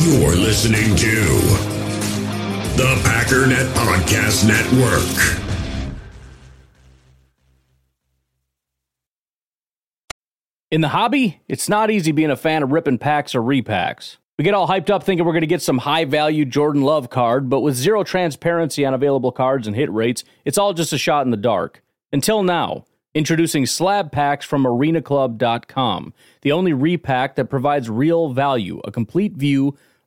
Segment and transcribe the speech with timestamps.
[0.00, 1.24] You're listening to
[2.76, 5.42] the Packernet Podcast Network.
[10.70, 14.18] In the hobby, it's not easy being a fan of ripping packs or repacks.
[14.38, 17.10] We get all hyped up thinking we're going to get some high value Jordan Love
[17.10, 20.98] card, but with zero transparency on available cards and hit rates, it's all just a
[20.98, 21.82] shot in the dark.
[22.12, 22.84] Until now,
[23.14, 29.76] introducing slab packs from arenaclub.com, the only repack that provides real value, a complete view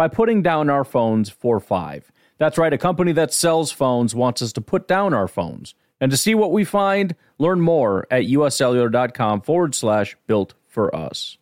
[0.00, 2.10] by putting down our phones for five.
[2.38, 5.74] That's right, a company that sells phones wants us to put down our phones.
[6.00, 11.36] And to see what we find, learn more at uscellular.com forward slash built for us.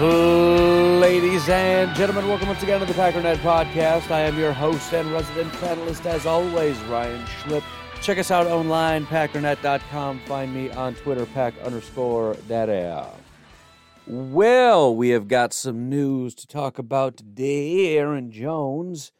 [0.00, 4.10] Ladies and gentlemen, welcome once again to the Packernet Podcast.
[4.10, 7.62] I am your host and resident panelist, as always, Ryan Schlipp.
[8.02, 10.20] Check us out online, packernet.com.
[10.20, 13.06] Find me on Twitter, pack underscore daddy.
[14.06, 17.98] Well, we have got some news to talk about today.
[17.98, 19.12] Aaron Jones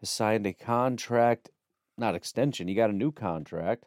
[0.00, 1.50] has signed a contract,
[1.96, 2.68] not extension.
[2.68, 3.86] He got a new contract.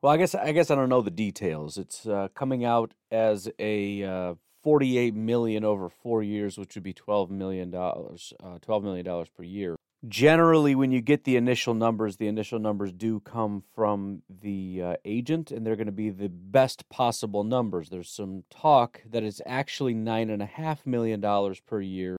[0.00, 1.76] Well, I guess I guess I don't know the details.
[1.76, 6.92] It's uh, coming out as a uh, 48 million over four years, which would be
[6.92, 9.74] 12 million dollars, uh, 12 million dollars per year.
[10.06, 14.96] Generally, when you get the initial numbers, the initial numbers do come from the uh,
[15.04, 17.88] agent, and they're going to be the best possible numbers.
[17.88, 22.16] There's some talk that it's actually nine and a half million dollars per year,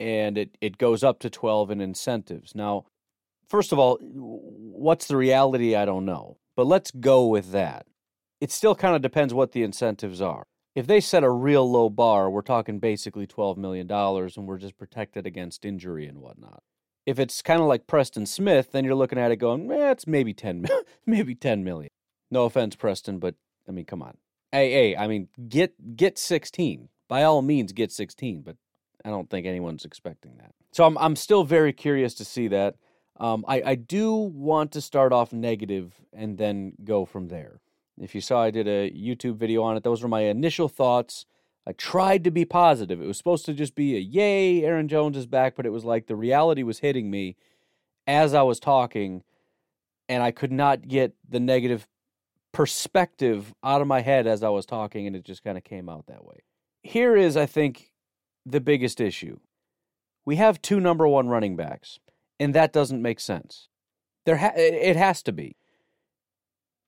[0.00, 2.54] and it it goes up to 12 in incentives.
[2.54, 2.86] Now,
[3.46, 5.76] first of all, what's the reality?
[5.76, 7.86] I don't know, but let's go with that.
[8.40, 10.46] It still kind of depends what the incentives are
[10.78, 14.78] if they set a real low bar, we're talking basically $12 million and we're just
[14.78, 16.62] protected against injury and whatnot.
[17.08, 20.06] If it's kind of like Preston Smith, then you're looking at it going, eh, it's
[20.06, 20.66] maybe 10,
[21.06, 21.88] maybe 10 million.
[22.30, 23.34] No offense, Preston, but
[23.66, 24.18] I mean, come on.
[24.52, 26.90] Hey, hey, I mean, get get 16.
[27.08, 28.56] By all means, get 16, but
[29.06, 30.52] I don't think anyone's expecting that.
[30.72, 32.74] So I'm I'm still very curious to see that.
[33.16, 37.62] Um, I, I do want to start off negative and then go from there.
[37.98, 39.82] If you saw, I did a YouTube video on it.
[39.82, 41.24] Those were my initial thoughts.
[41.68, 43.02] I tried to be positive.
[43.02, 45.84] It was supposed to just be a yay, Aaron Jones is back, but it was
[45.84, 47.36] like the reality was hitting me
[48.06, 49.22] as I was talking,
[50.08, 51.86] and I could not get the negative
[52.52, 55.90] perspective out of my head as I was talking, and it just kind of came
[55.90, 56.38] out that way.
[56.82, 57.92] Here is, I think,
[58.46, 59.38] the biggest issue.
[60.24, 61.98] We have two number one running backs,
[62.40, 63.68] and that doesn't make sense.
[64.24, 65.56] There, ha- it has to be.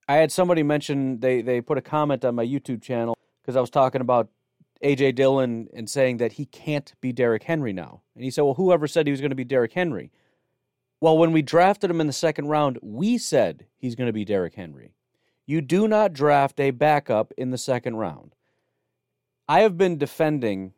[0.09, 3.61] I had somebody mention they they put a comment on my YouTube channel because I
[3.61, 4.31] was talking about
[4.83, 8.03] AJ Dillon and saying that he can't be Derrick Henry now.
[8.15, 10.11] And he said, "Well, whoever said he was going to be Derrick Henry?"
[11.01, 14.25] Well, when we drafted him in the second round, we said he's going to be
[14.25, 14.95] Derrick Henry.
[15.47, 18.35] You do not draft a backup in the second round.
[19.49, 20.75] I have been defending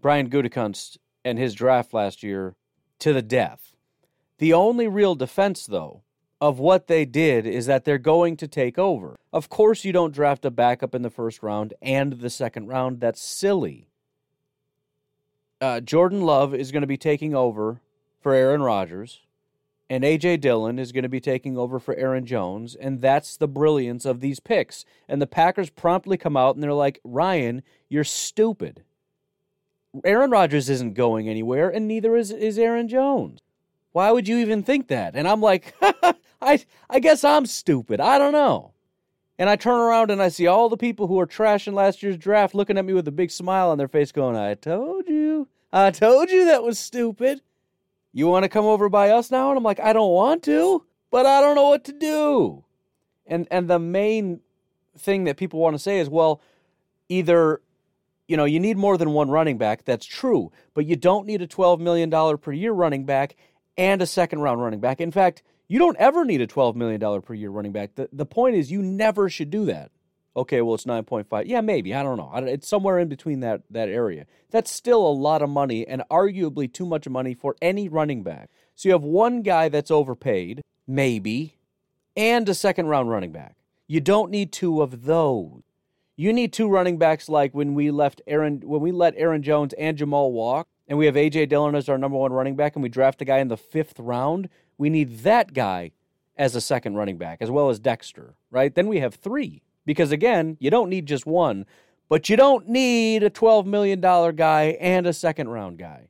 [0.00, 2.54] Brian Gutekunst and his draft last year
[3.00, 3.74] to the death.
[4.38, 6.02] The only real defense, though,
[6.40, 9.18] of what they did is that they're going to take over.
[9.36, 13.00] Of course, you don't draft a backup in the first round and the second round.
[13.00, 13.90] That's silly.
[15.60, 17.82] Uh, Jordan Love is going to be taking over
[18.18, 19.20] for Aaron Rodgers,
[19.90, 20.38] and A.J.
[20.38, 24.20] Dillon is going to be taking over for Aaron Jones, and that's the brilliance of
[24.20, 24.86] these picks.
[25.06, 28.84] And the Packers promptly come out and they're like, Ryan, you're stupid.
[30.02, 33.40] Aaron Rodgers isn't going anywhere, and neither is, is Aaron Jones.
[33.92, 35.14] Why would you even think that?
[35.14, 35.74] And I'm like,
[36.40, 38.00] I I guess I'm stupid.
[38.00, 38.72] I don't know.
[39.38, 42.16] And I turn around and I see all the people who are trashing last year's
[42.16, 45.48] draft looking at me with a big smile on their face going, I told you.
[45.72, 47.42] I told you that was stupid.
[48.12, 49.50] You want to come over by us now?
[49.50, 52.64] And I'm like, I don't want to, but I don't know what to do.
[53.26, 54.40] And and the main
[54.96, 56.40] thing that people want to say is, well,
[57.10, 57.60] either
[58.28, 59.84] you know, you need more than one running back.
[59.84, 60.50] That's true.
[60.74, 63.36] But you don't need a $12 million per year running back
[63.76, 65.00] and a second round running back.
[65.00, 67.94] In fact, you don't ever need a $12 million per year running back.
[67.94, 69.90] The, the point is, you never should do that.
[70.36, 71.44] Okay, well, it's 9.5.
[71.46, 71.94] Yeah, maybe.
[71.94, 72.30] I don't know.
[72.46, 74.26] It's somewhere in between that, that area.
[74.50, 78.50] That's still a lot of money and arguably too much money for any running back.
[78.74, 81.56] So you have one guy that's overpaid, maybe,
[82.14, 83.56] and a second round running back.
[83.86, 85.62] You don't need two of those.
[86.16, 89.74] You need two running backs like when we left Aaron when we let Aaron Jones
[89.74, 92.82] and Jamal walk and we have AJ Dillon as our number one running back and
[92.82, 94.48] we draft a guy in the fifth round.
[94.78, 95.92] We need that guy
[96.36, 98.74] as a second running back, as well as Dexter, right?
[98.74, 99.62] Then we have three.
[99.86, 101.64] Because again, you don't need just one,
[102.08, 106.08] but you don't need a $12 million guy and a second round guy.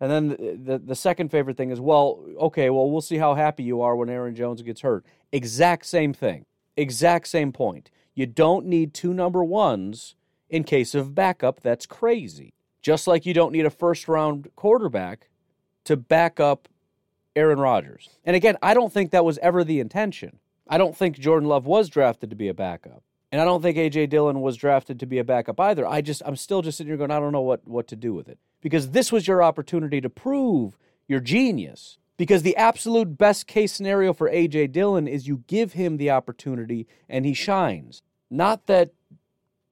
[0.00, 3.34] And then the, the, the, second favorite thing is, well, okay, well, we'll see how
[3.34, 5.04] happy you are when Aaron Jones gets hurt.
[5.30, 6.44] Exact same thing.
[6.76, 7.90] Exact same point.
[8.14, 10.16] You don't need two number ones
[10.50, 11.60] in case of backup.
[11.60, 12.52] That's crazy.
[12.80, 15.28] Just like you don't need a first round quarterback
[15.84, 16.68] to back up
[17.34, 18.08] Aaron Rodgers.
[18.24, 20.38] And again, I don't think that was ever the intention.
[20.68, 23.02] I don't think Jordan Love was drafted to be a backup.
[23.30, 25.86] And I don't think AJ Dillon was drafted to be a backup either.
[25.86, 28.12] I just I'm still just sitting here going, I don't know what, what to do
[28.12, 28.38] with it.
[28.60, 30.76] Because this was your opportunity to prove
[31.08, 31.98] your genius.
[32.18, 36.86] Because the absolute best case scenario for AJ Dillon is you give him the opportunity
[37.08, 38.02] and he shines.
[38.30, 38.92] Not that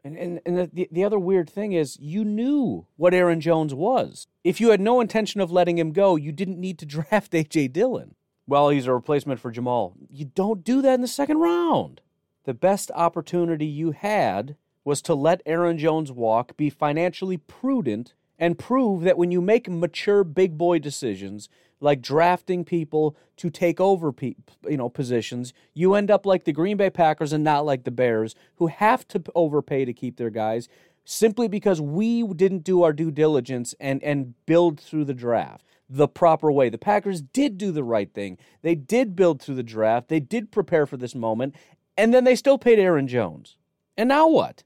[0.04, 4.26] and, and, and the, the other weird thing is, you knew what Aaron Jones was.
[4.44, 7.68] If you had no intention of letting him go, you didn't need to draft A.J.
[7.68, 8.14] Dillon.
[8.46, 9.94] Well, he's a replacement for Jamal.
[10.08, 12.00] You don't do that in the second round.
[12.44, 18.58] The best opportunity you had was to let Aaron Jones walk, be financially prudent, and
[18.58, 21.48] prove that when you make mature big boy decisions,
[21.80, 24.34] like drafting people to take over pe-
[24.68, 27.90] you know positions, you end up like the Green Bay Packers and not like the
[27.90, 30.68] Bears who have to overpay to keep their guys
[31.04, 36.06] simply because we didn't do our due diligence and and build through the draft the
[36.06, 36.68] proper way.
[36.68, 38.38] The Packers did do the right thing.
[38.62, 40.08] They did build through the draft.
[40.08, 41.56] They did prepare for this moment
[41.96, 43.56] and then they still paid Aaron Jones.
[43.96, 44.62] And now what?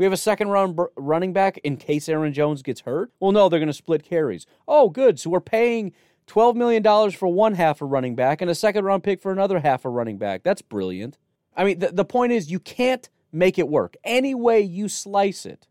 [0.00, 3.12] We have a second round b- running back in case Aaron Jones gets hurt?
[3.20, 4.46] Well, no, they're going to split carries.
[4.66, 5.20] Oh, good.
[5.20, 5.92] So we're paying
[6.26, 9.60] $12 million for one half a running back and a second round pick for another
[9.60, 10.42] half a running back.
[10.42, 11.18] That's brilliant.
[11.54, 13.94] I mean, the, the point is, you can't make it work.
[14.02, 15.68] Any way you slice it,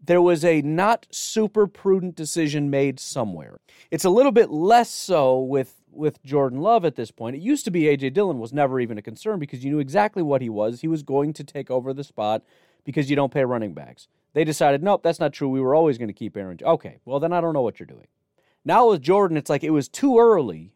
[0.00, 3.58] there was a not super prudent decision made somewhere.
[3.90, 7.34] It's a little bit less so with with Jordan Love at this point.
[7.34, 10.22] It used to be AJ Dillon was never even a concern because you knew exactly
[10.22, 10.80] what he was.
[10.80, 12.44] He was going to take over the spot
[12.88, 14.08] because you don't pay running backs.
[14.32, 15.50] They decided, nope, that's not true.
[15.50, 16.58] We were always going to keep Aaron.
[16.62, 18.06] Okay, well, then I don't know what you're doing.
[18.64, 20.72] Now with Jordan, it's like it was too early.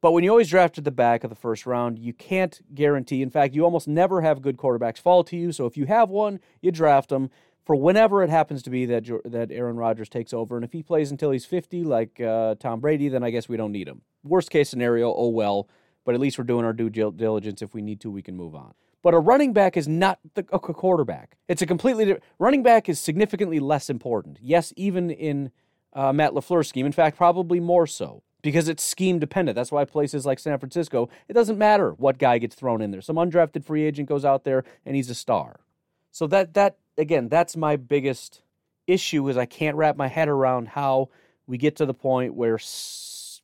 [0.00, 3.20] But when you always draft at the back of the first round, you can't guarantee.
[3.20, 5.50] In fact, you almost never have good quarterbacks fall to you.
[5.50, 7.30] So if you have one, you draft them
[7.66, 10.54] for whenever it happens to be that that Aaron Rodgers takes over.
[10.54, 13.56] And if he plays until he's 50, like uh, Tom Brady, then I guess we
[13.56, 14.02] don't need him.
[14.22, 15.68] Worst case scenario, oh well.
[16.04, 17.60] But at least we're doing our due diligence.
[17.60, 18.74] If we need to, we can move on.
[19.02, 21.36] But a running back is not the, a quarterback.
[21.46, 24.38] It's a completely different running back is significantly less important.
[24.42, 25.50] Yes, even in
[25.92, 26.86] uh, Matt LaFleur's scheme.
[26.86, 29.56] In fact, probably more so because it's scheme dependent.
[29.56, 33.00] That's why places like San Francisco, it doesn't matter what guy gets thrown in there.
[33.00, 35.60] Some undrafted free agent goes out there and he's a star.
[36.10, 38.42] So that that again, that's my biggest
[38.86, 41.10] issue is I can't wrap my head around how
[41.46, 43.42] we get to the point where s-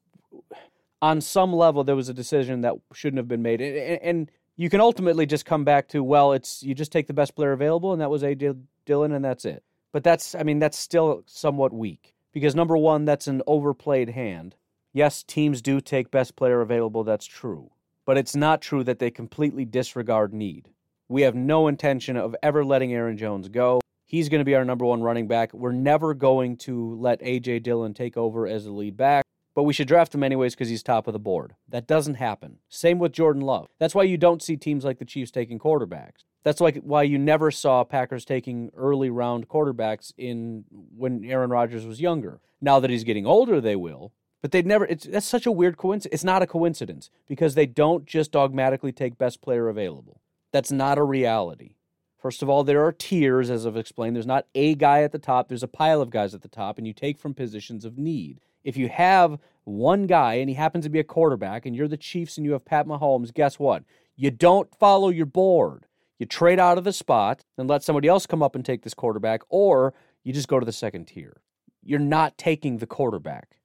[1.03, 3.61] on some level there was a decision that shouldn't have been made.
[3.61, 7.15] And, and you can ultimately just come back to well, it's you just take the
[7.15, 8.35] best player available, and that was A.
[8.35, 9.63] Dillon, and that's it.
[9.93, 14.57] But that's I mean that's still somewhat weak because number one, that's an overplayed hand.
[14.93, 17.05] Yes, teams do take best player available.
[17.05, 17.71] That's true,
[18.05, 20.69] but it's not true that they completely disregard need.
[21.09, 23.81] We have no intention of ever letting Aaron Jones go.
[24.07, 25.53] He's going to be our number one running back.
[25.53, 27.61] We're never going to let A.J.
[27.61, 30.83] Dillon take over as the lead back but we should draft him anyways because he's
[30.83, 31.55] top of the board.
[31.69, 32.59] That doesn't happen.
[32.69, 33.69] Same with Jordan Love.
[33.79, 36.25] That's why you don't see teams like the Chiefs taking quarterbacks.
[36.43, 40.65] That's like why you never saw Packers taking early round quarterbacks in
[40.97, 42.41] when Aaron Rodgers was younger.
[42.61, 44.13] Now that he's getting older, they will.
[44.43, 44.85] But they'd never.
[44.85, 46.15] It's that's such a weird coincidence.
[46.15, 50.21] It's not a coincidence because they don't just dogmatically take best player available.
[50.53, 51.77] That's not a reality.
[52.21, 54.17] First of all, there are tiers, as I've explained.
[54.17, 55.49] There's not a guy at the top.
[55.49, 58.41] There's a pile of guys at the top, and you take from positions of need
[58.65, 61.97] if you have one guy and he happens to be a quarterback and you're the
[61.97, 63.85] Chiefs and you have Pat Mahomes, guess what?
[64.17, 65.87] You don't follow your board.
[66.19, 68.95] You trade out of the spot and let somebody else come up and take this
[68.95, 71.41] quarterback, or you just go to the second tier.
[71.83, 73.59] You're not taking the quarterback.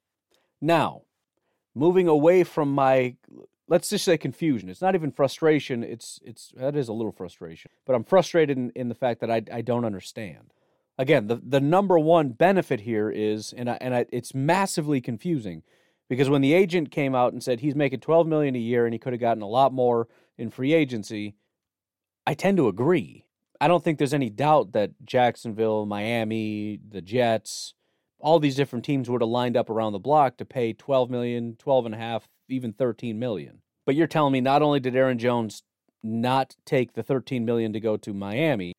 [0.59, 1.03] Now,
[1.75, 3.15] moving away from my
[3.67, 4.67] let's just say confusion.
[4.67, 5.83] It's not even frustration.
[5.83, 9.31] It's it's that is a little frustration, but I'm frustrated in, in the fact that
[9.31, 10.51] I I don't understand.
[10.99, 15.63] Again, the the number one benefit here is, and I, and I, it's massively confusing,
[16.09, 18.93] because when the agent came out and said he's making 12 million a year and
[18.93, 21.35] he could have gotten a lot more in free agency,
[22.27, 23.23] I tend to agree.
[23.61, 27.75] I don't think there's any doubt that Jacksonville, Miami, the Jets,
[28.19, 31.55] all these different teams would have lined up around the block to pay 12 million,
[31.57, 33.61] 12 and a half, even 13 million.
[33.85, 35.63] But you're telling me not only did Aaron Jones
[36.03, 38.73] not take the 13 million to go to Miami,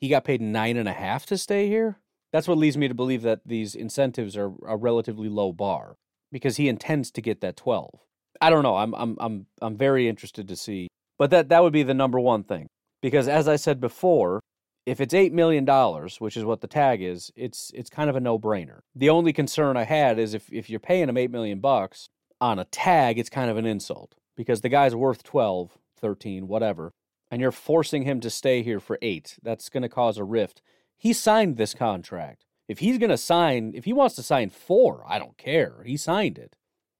[0.00, 1.98] he got paid nine and a half to stay here?
[2.32, 5.96] That's what leads me to believe that these incentives are a relatively low bar
[6.30, 8.00] because he intends to get that 12.
[8.40, 8.76] I don't know.
[8.76, 10.88] I'm I'm I'm I'm very interested to see.
[11.18, 12.68] But that that would be the number one thing.
[13.02, 14.40] Because as I said before,
[14.86, 18.16] if it's eight million dollars, which is what the tag is, it's it's kind of
[18.16, 18.80] a no-brainer.
[18.94, 22.08] The only concern I had is if if you're paying him eight million bucks
[22.40, 26.92] on a tag, it's kind of an insult because the guy's worth 12, 13, whatever,
[27.30, 29.38] and you're forcing him to stay here for eight.
[29.42, 30.62] That's going to cause a rift.
[30.96, 32.44] He signed this contract.
[32.68, 35.82] If he's going to sign, if he wants to sign four, I don't care.
[35.84, 36.56] He signed it.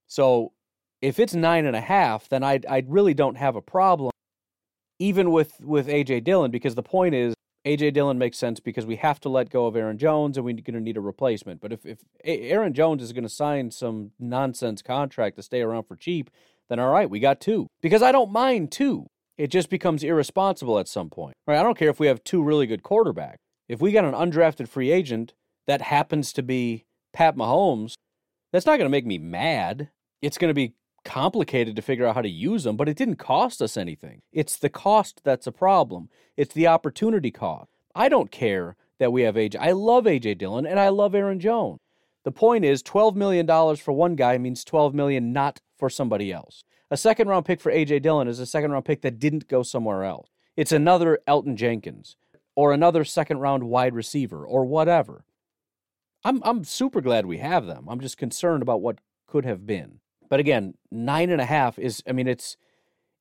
[0.07, 0.53] So
[1.01, 4.11] if it's nine and a half, then I I really don't have a problem,
[4.99, 7.35] even with with AJ Dillon, because the point is
[7.67, 10.55] AJ Dillon makes sense because we have to let go of Aaron Jones and we're
[10.55, 11.61] going to need a replacement.
[11.61, 15.85] But if, if Aaron Jones is going to sign some nonsense contract to stay around
[15.85, 16.31] for cheap,
[16.69, 17.67] then all right, we got two.
[17.83, 19.09] Because I don't mind two.
[19.41, 21.35] It just becomes irresponsible at some point.
[21.47, 21.59] Right?
[21.59, 23.37] I don't care if we have two really good quarterbacks.
[23.71, 25.33] If we got an undrafted free agent
[25.67, 27.95] that happens to be Pat Mahomes,
[28.53, 29.89] that's not going to make me mad.
[30.21, 30.75] It's going to be
[31.07, 34.21] complicated to figure out how to use them, but it didn't cost us anything.
[34.31, 36.11] It's the cost that's a problem.
[36.37, 37.71] It's the opportunity cost.
[37.95, 39.57] I don't care that we have AJ.
[39.59, 41.79] I love AJ Dillon and I love Aaron Jones.
[42.25, 46.63] The point is $12 million for one guy means 12 million not for somebody else.
[46.91, 49.63] A second round pick for AJ Dillon is a second round pick that didn't go
[49.63, 50.29] somewhere else.
[50.57, 52.17] It's another Elgton Jenkins
[52.57, 55.25] or another second round wide receiver or whatever.
[56.25, 57.87] I'm I'm super glad we have them.
[57.89, 60.01] I'm just concerned about what could have been.
[60.29, 62.57] But again, nine and a half is, I mean, it's,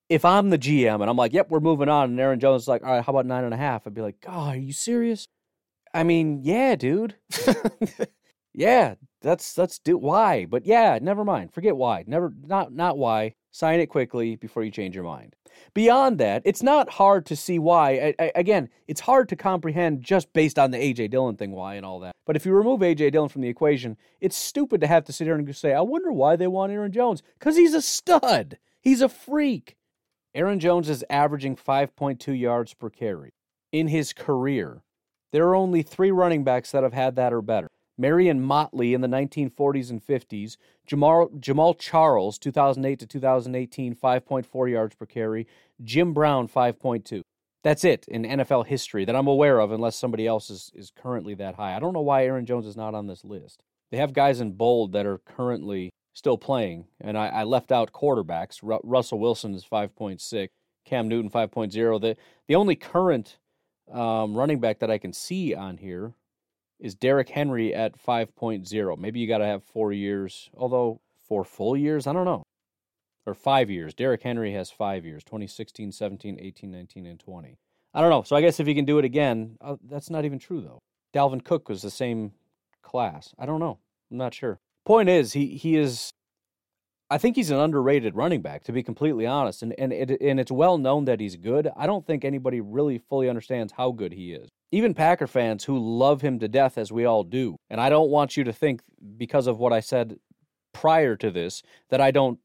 [0.08, 2.68] if I'm the GM and I'm like, yep, we're moving on, and Aaron Jones is
[2.68, 3.86] like, all right, how about nine and a half?
[3.86, 5.28] I'd be like, God, are you serious?
[5.92, 7.16] I mean, yeah, dude.
[8.54, 10.46] yeah, that's that's do why.
[10.46, 11.52] But yeah, never mind.
[11.52, 12.04] Forget why.
[12.06, 13.34] Never not not why.
[13.52, 15.34] Sign it quickly before you change your mind.
[15.74, 17.90] Beyond that, it's not hard to see why.
[17.90, 21.74] I, I, again, it's hard to comprehend just based on the AJ Dillon thing why
[21.74, 22.14] and all that.
[22.26, 25.26] But if you remove AJ Dillon from the equation, it's stupid to have to sit
[25.26, 28.58] here and say, "I wonder why they want Aaron Jones." Cuz he's a stud.
[28.80, 29.76] He's a freak.
[30.34, 33.30] Aaron Jones is averaging 5.2 yards per carry
[33.72, 34.82] in his career.
[35.32, 37.68] There are only 3 running backs that have had that or better.
[38.00, 44.94] Marion Motley in the 1940s and 50s, Jamal, Jamaal Charles, 2008 to 2018, 5.4 yards
[44.94, 45.46] per carry,
[45.84, 47.20] Jim Brown, 5.2.
[47.62, 51.34] That's it in NFL history that I'm aware of, unless somebody else is, is currently
[51.34, 51.76] that high.
[51.76, 53.62] I don't know why Aaron Jones is not on this list.
[53.90, 57.92] They have guys in bold that are currently still playing, and I, I left out
[57.92, 58.60] quarterbacks.
[58.62, 60.48] Ru- Russell Wilson is 5.6,
[60.86, 62.00] Cam Newton 5.0.
[62.00, 62.16] The,
[62.48, 63.36] the only current
[63.92, 66.14] um, running back that I can see on here
[66.80, 68.98] is Derrick Henry at 5.0.
[68.98, 72.42] Maybe you got to have four years, although four full years, I don't know.
[73.26, 73.94] Or five years.
[73.94, 77.58] Derrick Henry has five years 2016, 17, 18, 19, and 20.
[77.92, 78.22] I don't know.
[78.22, 80.80] So I guess if he can do it again, uh, that's not even true, though.
[81.14, 82.32] Dalvin Cook was the same
[82.82, 83.34] class.
[83.38, 83.78] I don't know.
[84.10, 84.58] I'm not sure.
[84.86, 86.10] Point is, he, he is.
[87.10, 89.62] I think he's an underrated running back, to be completely honest.
[89.62, 91.68] And, and, it, and it's well known that he's good.
[91.76, 95.78] I don't think anybody really fully understands how good he is even Packer fans who
[95.78, 97.56] love him to death, as we all do.
[97.68, 98.82] And I don't want you to think,
[99.16, 100.16] because of what I said
[100.72, 102.38] prior to this, that I don't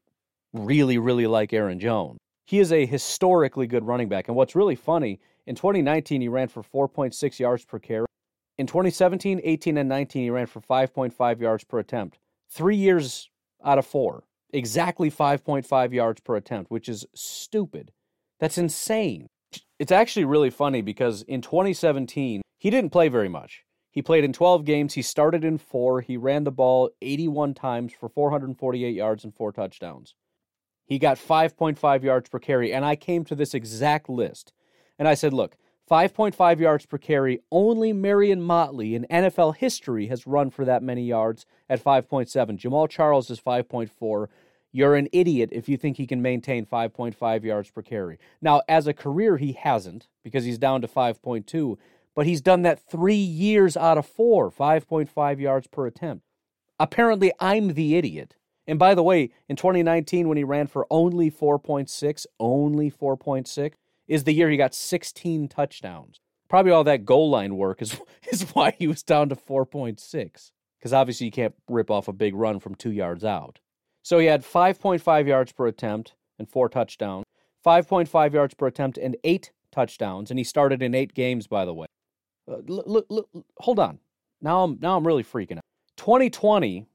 [0.52, 2.18] really, really like Aaron Jones.
[2.46, 4.28] He is a historically good running back.
[4.28, 8.06] And what's really funny, in 2019, he ran for 4.6 yards per carry.
[8.58, 12.18] In 2017, 18, and 19, he ran for 5.5 yards per attempt.
[12.50, 13.28] Three years
[13.64, 14.24] out of four.
[14.52, 17.92] Exactly 5.5 yards per attempt, which is stupid.
[18.40, 19.28] That's insane.
[19.78, 23.64] It's actually really funny because in 2017, he didn't play very much.
[23.90, 24.94] He played in 12 games.
[24.94, 26.00] He started in four.
[26.00, 30.14] He ran the ball 81 times for 448 yards and four touchdowns.
[30.84, 32.72] He got 5.5 yards per carry.
[32.72, 34.52] And I came to this exact list.
[34.98, 35.56] And I said, look,
[35.90, 41.04] 5.5 yards per carry, only Marion Motley in NFL history has run for that many
[41.04, 42.28] yards at 5.7.
[42.58, 44.26] Jamaal Charles is 5.4.
[44.76, 48.18] You're an idiot if you think he can maintain 5.5 yards per carry.
[48.42, 51.78] Now, as a career, he hasn't because he's down to 5.2,
[52.14, 56.26] but he's done that three years out of four, 5.5 yards per attempt.
[56.78, 58.36] Apparently, I'm the idiot.
[58.66, 63.72] And by the way, in 2019, when he ran for only 4.6, only 4.6,
[64.06, 66.20] is the year he got 16 touchdowns.
[66.50, 67.98] Probably all that goal line work is,
[68.30, 70.50] is why he was down to 4.6.
[70.78, 73.60] Because obviously you can't rip off a big run from two yards out.
[74.06, 77.24] So he had 5.5 yards per attempt and four touchdowns,
[77.66, 80.30] 5.5 yards per attempt and eight touchdowns.
[80.30, 81.88] And he started in eight games, by the way.
[82.48, 82.58] Uh,
[83.58, 83.98] hold on.
[84.40, 85.64] Now I'm now I'm really freaking out.
[85.96, 86.86] 2020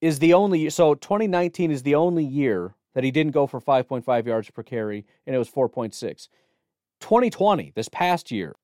[0.00, 4.26] is the only so 2019 is the only year that he didn't go for 5.5
[4.26, 6.28] yards per carry and it was 4.6.
[6.98, 8.56] 2020, this past year,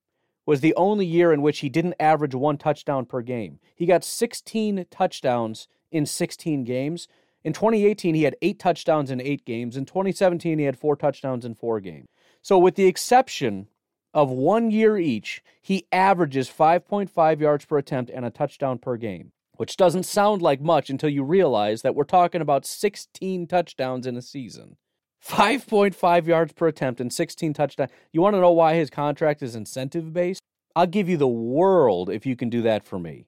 [0.45, 3.61] was the only year in which he didn't average one touchdown per game.
[3.77, 7.07] He got 16 touchdowns in 16 games.
[7.43, 9.77] In 2018, he had eight touchdowns in eight games.
[9.77, 12.09] In 2017, he had four touchdowns in four games.
[12.43, 13.69] So, with the exception
[14.13, 19.33] of one year each, he averages 5.5 yards per attempt and a touchdown per game,
[19.57, 24.17] which doesn't sound like much until you realize that we're talking about 16 touchdowns in
[24.17, 24.77] a season.
[25.27, 27.91] 5.5 yards per attempt and 16 touchdowns.
[28.13, 30.41] You want to know why his contract is incentive based?
[30.75, 33.27] I'll give you the world if you can do that for me.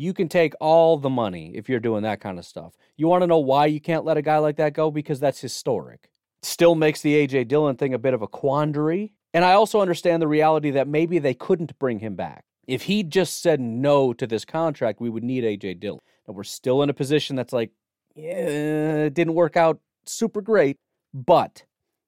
[0.00, 2.72] You can take all the money if you're doing that kind of stuff.
[2.96, 4.90] You want to know why you can't let a guy like that go?
[4.90, 6.08] Because that's historic.
[6.42, 7.44] Still makes the A.J.
[7.44, 9.12] Dillon thing a bit of a quandary.
[9.34, 12.44] And I also understand the reality that maybe they couldn't bring him back.
[12.66, 15.74] If he just said no to this contract, we would need A.J.
[15.74, 16.00] Dillon.
[16.26, 17.70] And we're still in a position that's like,
[18.14, 20.78] yeah, it didn't work out super great.
[21.12, 21.64] But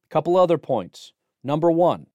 [0.07, 1.13] a couple other points.
[1.45, 2.07] Number one,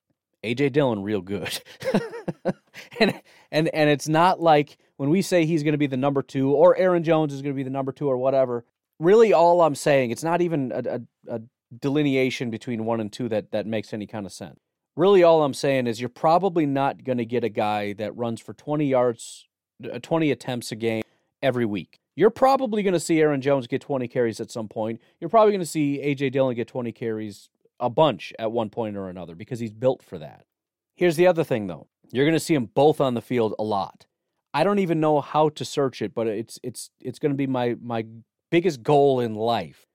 [0.43, 1.61] AJ Dillon real good.
[2.99, 6.21] and and and it's not like when we say he's going to be the number
[6.21, 8.65] 2 or Aaron Jones is going to be the number 2 or whatever.
[8.99, 10.99] Really all I'm saying, it's not even a,
[11.29, 11.41] a, a
[11.79, 14.59] delineation between 1 and 2 that that makes any kind of sense.
[14.95, 18.41] Really all I'm saying is you're probably not going to get a guy that runs
[18.41, 19.47] for 20 yards
[19.91, 21.03] uh, 20 attempts a game
[21.41, 21.99] every week.
[22.15, 24.99] You're probably going to see Aaron Jones get 20 carries at some point.
[25.19, 26.31] You're probably going to see A.J.
[26.31, 27.49] Dillon get 20 carries
[27.79, 30.45] a bunch at one point or another because he's built for that.
[30.95, 33.63] Here's the other thing, though you're going to see them both on the field a
[33.63, 34.06] lot.
[34.57, 37.45] I don't even know how to search it, but it's it's it's going to be
[37.45, 38.05] my my
[38.49, 39.85] biggest goal in life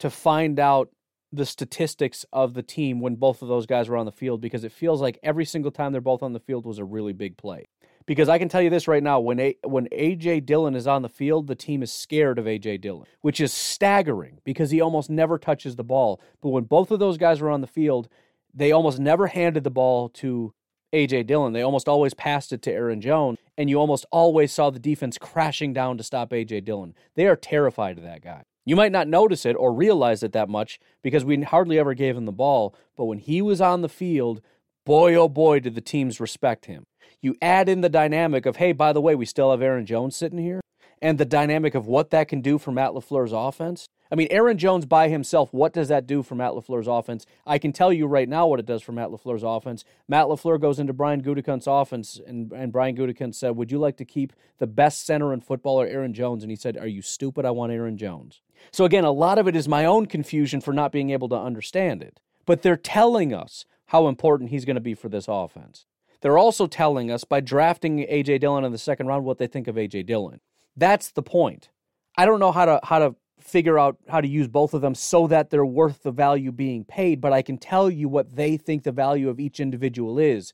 [0.00, 0.88] to find out
[1.30, 4.64] the statistics of the team when both of those guys were on the field because
[4.64, 7.36] it feels like every single time they're both on the field was a really big
[7.36, 7.68] play.
[8.06, 11.02] Because I can tell you this right now: when a, when AJ Dillon is on
[11.02, 15.08] the field, the team is scared of AJ Dillon, which is staggering because he almost
[15.08, 16.20] never touches the ball.
[16.42, 18.08] But when both of those guys were on the field,
[18.52, 20.54] they almost never handed the ball to
[20.92, 21.52] AJ Dillon.
[21.52, 25.18] They almost always passed it to Aaron Jones, and you almost always saw the defense
[25.18, 26.94] crashing down to stop AJ Dillon.
[27.14, 28.44] They are terrified of that guy.
[28.64, 32.16] You might not notice it or realize it that much because we hardly ever gave
[32.16, 34.42] him the ball, but when he was on the field,
[34.84, 36.84] boy oh boy did the teams respect him.
[37.22, 40.16] You add in the dynamic of, hey, by the way, we still have Aaron Jones
[40.16, 40.60] sitting here,
[41.00, 43.88] and the dynamic of what that can do for Matt LaFleur's offense.
[44.10, 47.26] I mean, Aaron Jones by himself, what does that do for Matt LaFleur's offense?
[47.46, 49.84] I can tell you right now what it does for Matt LaFleur's offense.
[50.08, 53.96] Matt LaFleur goes into Brian Gutekunst's offense, and, and Brian Gutekunst said, Would you like
[53.98, 56.42] to keep the best center in football or Aaron Jones?
[56.42, 57.44] And he said, Are you stupid?
[57.44, 58.40] I want Aaron Jones.
[58.70, 61.36] So again, a lot of it is my own confusion for not being able to
[61.36, 62.18] understand it.
[62.46, 65.86] But they're telling us how important he's going to be for this offense.
[66.20, 69.68] They're also telling us by drafting AJ Dillon in the second round what they think
[69.68, 70.40] of AJ Dillon.
[70.76, 71.68] That's the point.
[72.16, 74.94] I don't know how to how to figure out how to use both of them
[74.94, 78.56] so that they're worth the value being paid, but I can tell you what they
[78.56, 80.52] think the value of each individual is.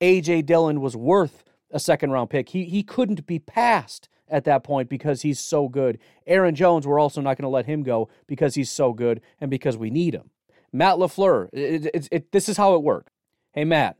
[0.00, 2.50] AJ Dillon was worth a second round pick.
[2.50, 5.98] He he couldn't be passed at that point because he's so good.
[6.26, 9.50] Aaron Jones, we're also not going to let him go because he's so good and
[9.50, 10.30] because we need him.
[10.72, 13.10] Matt LaFleur, it, it, it, this is how it worked.
[13.52, 13.96] Hey, Matt,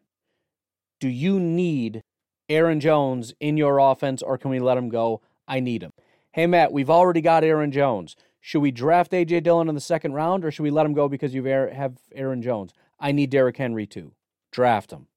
[1.01, 2.03] do you need
[2.49, 5.21] Aaron Jones in your offense or can we let him go?
[5.47, 5.93] I need him.
[6.33, 8.17] Hey, Matt, we've already got Aaron Jones.
[8.47, 9.41] Should we draft A.J.
[9.41, 12.43] Dillon in the second round or should we let him go because you have Aaron
[12.43, 12.73] Jones?
[13.01, 14.13] I need Derrick Henry too.
[14.53, 15.09] Draft him.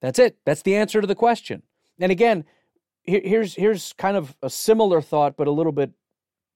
[0.00, 0.38] That's it.
[0.46, 1.64] That's the answer to the question.
[1.98, 2.46] And again,
[3.02, 5.90] here's here's kind of a similar thought, but a little bit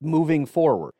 [0.01, 0.95] moving forward.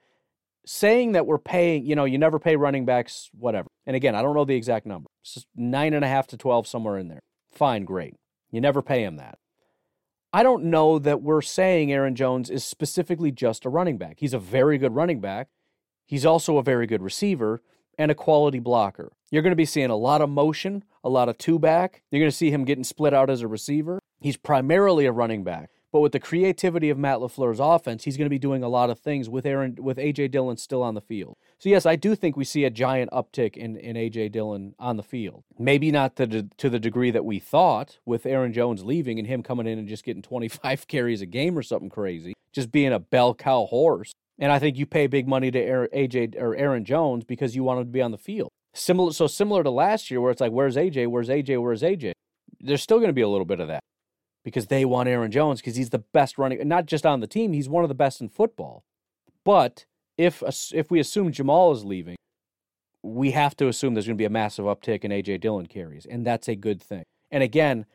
[0.67, 3.69] Saying that we're paying, you know, you never pay running backs, whatever.
[3.87, 5.09] And again, I don't know the exact number.
[5.23, 7.23] It's nine and a half to twelve, somewhere in there.
[7.51, 8.17] Fine, great.
[8.51, 9.39] You never pay him that.
[10.35, 14.17] I don't know that we're saying Aaron Jones is specifically just a running back.
[14.19, 15.47] He's a very good running back.
[16.07, 17.63] He's also a very good receiver
[17.97, 19.13] and a quality blocker.
[19.31, 22.03] You're going to be seeing a lot of motion, a lot of two back.
[22.11, 24.01] You're going to see him getting split out as a receiver.
[24.21, 25.71] He's primarily a running back.
[25.95, 28.91] But with the creativity of Matt LaFleur's offense, he's going to be doing a lot
[28.91, 31.37] of things with Aaron with AJ Dillon still on the field.
[31.61, 34.97] So yes, I do think we see a giant uptick in, in AJ Dillon on
[34.97, 35.45] the field.
[35.57, 39.45] Maybe not to, to the degree that we thought with Aaron Jones leaving and him
[39.45, 42.99] coming in and just getting 25 carries a game or something crazy, just being a
[42.99, 44.11] bell cow horse.
[44.41, 47.79] And I think you pay big money to AJ or Aaron Jones because you want
[47.79, 48.49] him to be on the field.
[48.73, 51.07] Similar, so similar to last year, where it's like, "Where's AJ?
[51.07, 51.63] Where's AJ?
[51.63, 52.15] Where's AJ?"
[52.59, 53.85] There's still going to be a little bit of that
[54.45, 57.53] because they want Aaron Jones because he's the best running, not just on the team,
[57.53, 58.85] he's one of the best in football.
[59.45, 62.17] But if if we assume Jamal is leaving,
[63.03, 66.07] we have to assume there's going to be a massive uptick in AJ Dillon carries,
[66.07, 67.05] and that's a good thing.
[67.31, 67.87] And again,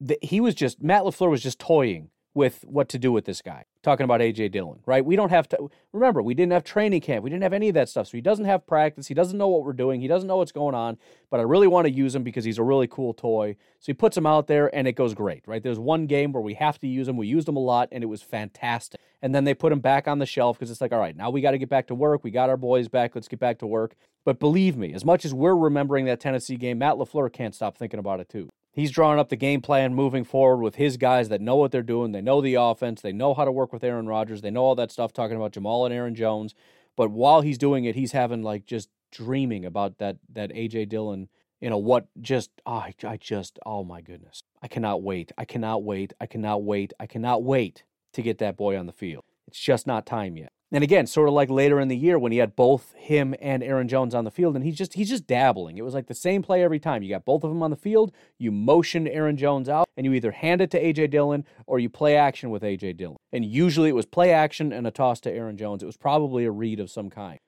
[0.00, 3.42] the, he was just Matt LaFleur was just toying with what to do with this
[3.42, 3.66] guy.
[3.82, 5.04] Talking about AJ Dillon, right?
[5.04, 7.22] We don't have to remember we didn't have training camp.
[7.22, 8.06] We didn't have any of that stuff.
[8.06, 9.08] So he doesn't have practice.
[9.08, 10.00] He doesn't know what we're doing.
[10.00, 10.96] He doesn't know what's going on.
[11.28, 13.56] But I really want to use him because he's a really cool toy.
[13.78, 15.62] So he puts him out there and it goes great, right?
[15.62, 17.18] There's one game where we have to use him.
[17.18, 18.98] We used him a lot and it was fantastic.
[19.20, 21.28] And then they put him back on the shelf because it's like, all right, now
[21.28, 22.24] we got to get back to work.
[22.24, 23.14] We got our boys back.
[23.14, 23.96] Let's get back to work.
[24.24, 27.76] But believe me, as much as we're remembering that Tennessee game, Matt LaFleur can't stop
[27.76, 28.48] thinking about it too.
[28.72, 31.82] He's drawing up the game plan moving forward with his guys that know what they're
[31.82, 32.12] doing.
[32.12, 33.00] They know the offense.
[33.00, 34.42] They know how to work with Aaron Rodgers.
[34.42, 36.54] They know all that stuff talking about Jamal and Aaron Jones.
[36.96, 41.28] But while he's doing it, he's having like just dreaming about that that AJ Dillon,
[41.60, 44.42] you know, what just oh, I, I just oh my goodness.
[44.62, 45.32] I cannot wait.
[45.36, 46.12] I cannot wait.
[46.20, 46.92] I cannot wait.
[47.00, 49.24] I cannot wait to get that boy on the field.
[49.48, 50.52] It's just not time yet.
[50.72, 53.62] And again, sort of like later in the year when he had both him and
[53.62, 55.78] Aaron Jones on the field, and he's just he's just dabbling.
[55.78, 57.02] It was like the same play every time.
[57.02, 60.12] You got both of them on the field, you motion Aaron Jones out, and you
[60.12, 63.16] either hand it to AJ Dillon or you play action with AJ Dillon.
[63.32, 65.82] And usually it was play action and a toss to Aaron Jones.
[65.82, 67.40] It was probably a read of some kind.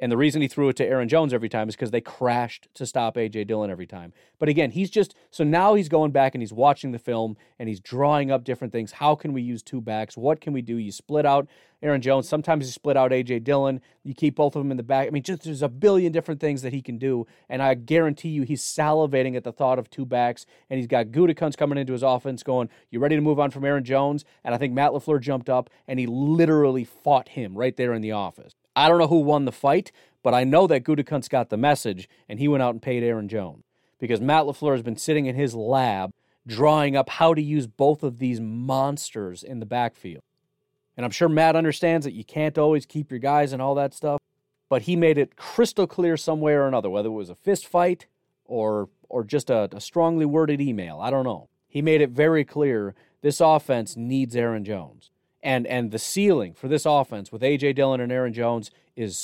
[0.00, 2.66] And the reason he threw it to Aaron Jones every time is because they crashed
[2.74, 3.44] to stop A.J.
[3.44, 4.12] Dillon every time.
[4.40, 7.68] But again, he's just so now he's going back and he's watching the film and
[7.68, 8.92] he's drawing up different things.
[8.92, 10.16] How can we use two backs?
[10.16, 10.76] What can we do?
[10.76, 11.46] You split out
[11.82, 12.28] Aaron Jones.
[12.28, 13.40] Sometimes you split out A.J.
[13.40, 13.80] Dillon.
[14.02, 15.06] You keep both of them in the back.
[15.06, 17.26] I mean, just there's a billion different things that he can do.
[17.48, 20.46] And I guarantee you, he's salivating at the thought of two backs.
[20.68, 23.64] And he's got Gutekunst coming into his offense going, You ready to move on from
[23.64, 24.24] Aaron Jones?
[24.42, 28.02] And I think Matt LaFleur jumped up and he literally fought him right there in
[28.02, 28.56] the office.
[28.74, 32.08] I don't know who won the fight, but I know that Gutekunst got the message
[32.28, 33.64] and he went out and paid Aaron Jones
[33.98, 36.12] because Matt LaFleur has been sitting in his lab
[36.46, 40.22] drawing up how to use both of these monsters in the backfield.
[40.96, 43.94] And I'm sure Matt understands that you can't always keep your guys and all that
[43.94, 44.20] stuff,
[44.68, 47.66] but he made it crystal clear some way or another, whether it was a fist
[47.66, 48.06] fight
[48.44, 50.98] or or just a, a strongly worded email.
[50.98, 51.48] I don't know.
[51.68, 55.11] He made it very clear this offense needs Aaron Jones
[55.42, 59.18] and and the ceiling for this offense with AJ Dillon and Aaron Jones is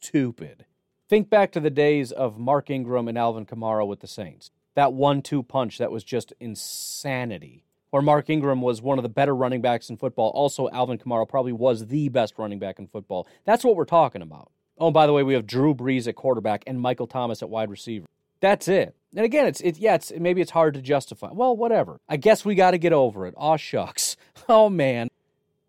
[0.00, 0.64] stupid.
[1.08, 4.50] Think back to the days of Mark Ingram and Alvin Kamara with the Saints.
[4.76, 7.64] That one-two punch that was just insanity.
[7.92, 10.30] Or Mark Ingram was one of the better running backs in football.
[10.30, 13.26] Also, Alvin Kamara probably was the best running back in football.
[13.44, 14.52] That's what we're talking about.
[14.78, 17.70] Oh, by the way, we have Drew Brees at quarterback and Michael Thomas at wide
[17.70, 18.06] receiver.
[18.40, 18.94] That's it.
[19.14, 21.30] And again, it's it yeah, it's maybe it's hard to justify.
[21.32, 22.00] Well, whatever.
[22.08, 23.34] I guess we got to get over it.
[23.36, 24.09] Aw shucks.
[24.48, 25.08] Oh man.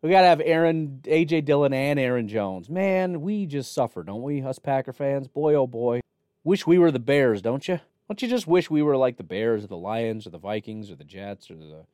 [0.02, 2.70] We got to have Aaron AJ Dillon and Aaron Jones.
[2.70, 4.42] Man, we just suffer, don't we?
[4.42, 5.28] Us Packer fans.
[5.28, 6.02] Boy oh boy.
[6.44, 7.80] Wish we were the Bears, don't you?
[8.08, 10.90] Don't you just wish we were like the Bears or the Lions or the Vikings
[10.90, 11.86] or the Jets or the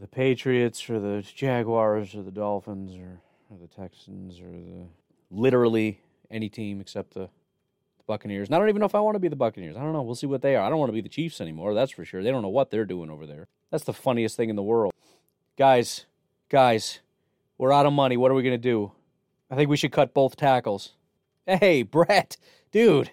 [0.00, 4.86] the Patriots or the Jaguars or the Dolphins or, or the Texans or the
[5.30, 7.28] literally any team except the
[8.06, 8.48] Buccaneers.
[8.48, 9.76] And I don't even know if I want to be the Buccaneers.
[9.76, 10.02] I don't know.
[10.02, 10.64] We'll see what they are.
[10.64, 11.74] I don't want to be the Chiefs anymore.
[11.74, 12.22] That's for sure.
[12.22, 13.46] They don't know what they're doing over there.
[13.70, 14.92] That's the funniest thing in the world.
[15.56, 16.06] Guys,
[16.48, 16.98] guys,
[17.58, 18.16] we're out of money.
[18.16, 18.90] What are we going to do?
[19.48, 20.94] I think we should cut both tackles.
[21.46, 22.36] Hey, Brett,
[22.72, 23.12] dude,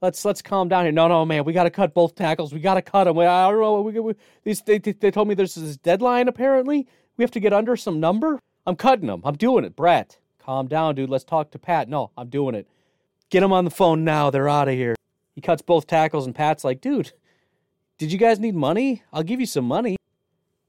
[0.00, 0.92] let's let's calm down here.
[0.92, 2.54] No, no, man, we got to cut both tackles.
[2.54, 3.18] We got to cut them.
[3.18, 3.82] I don't know.
[3.82, 6.28] We, we, these, they, they told me there's this deadline.
[6.28, 6.86] Apparently,
[7.18, 8.38] we have to get under some number.
[8.66, 9.20] I'm cutting them.
[9.22, 9.76] I'm doing it.
[9.76, 11.10] Brett, calm down, dude.
[11.10, 11.90] Let's talk to Pat.
[11.90, 12.66] No, I'm doing it.
[13.28, 14.30] Get them on the phone now.
[14.30, 14.94] They're out of here.
[15.34, 17.12] He cuts both tackles, and Pat's like, dude,
[17.98, 19.02] did you guys need money?
[19.12, 19.96] I'll give you some money.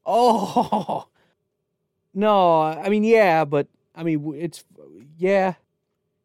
[0.05, 1.07] Oh,
[2.13, 2.61] no.
[2.61, 4.63] I mean, yeah, but I mean, it's,
[5.17, 5.55] yeah.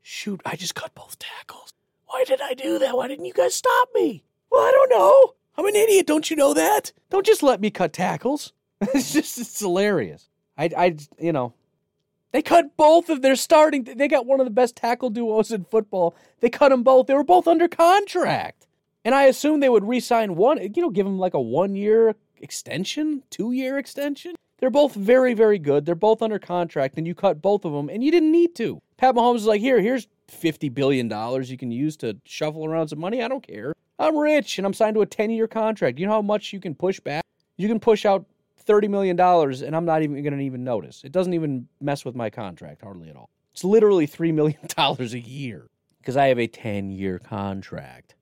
[0.03, 1.71] Shoot, I just cut both tackles.
[2.07, 2.97] Why did I do that?
[2.97, 4.25] Why didn't you guys stop me?
[4.51, 5.35] Well, I don't know.
[5.57, 6.07] I'm an idiot.
[6.07, 6.93] Don't you know that?
[7.11, 8.53] Don't just let me cut tackles.
[8.81, 10.29] it's just, it's hilarious.
[10.57, 11.53] I, I, you know,
[12.33, 13.85] they cut both of their starting.
[13.85, 16.15] They got one of the best tackle duos in football.
[16.41, 17.07] They cut them both.
[17.07, 18.67] They were both under contract.
[19.05, 21.75] And I assumed they would re sign one, you know, give them like a one
[21.75, 24.35] year extension, two year extension.
[24.59, 25.87] They're both very, very good.
[25.87, 28.81] They're both under contract, and you cut both of them, and you didn't need to.
[28.97, 31.09] Pat Mahomes is like, here, here's $50 billion
[31.45, 33.23] you can use to shuffle around some money.
[33.23, 33.73] I don't care.
[33.99, 35.99] I'm rich, and I'm signed to a 10 year contract.
[35.99, 37.25] You know how much you can push back?
[37.57, 38.25] You can push out
[38.69, 41.03] $30 million and I'm not even going to even notice.
[41.03, 43.31] It doesn't even mess with my contract hardly at all.
[43.53, 45.67] It's literally $3 million a year
[45.99, 48.15] because I have a 10 year contract.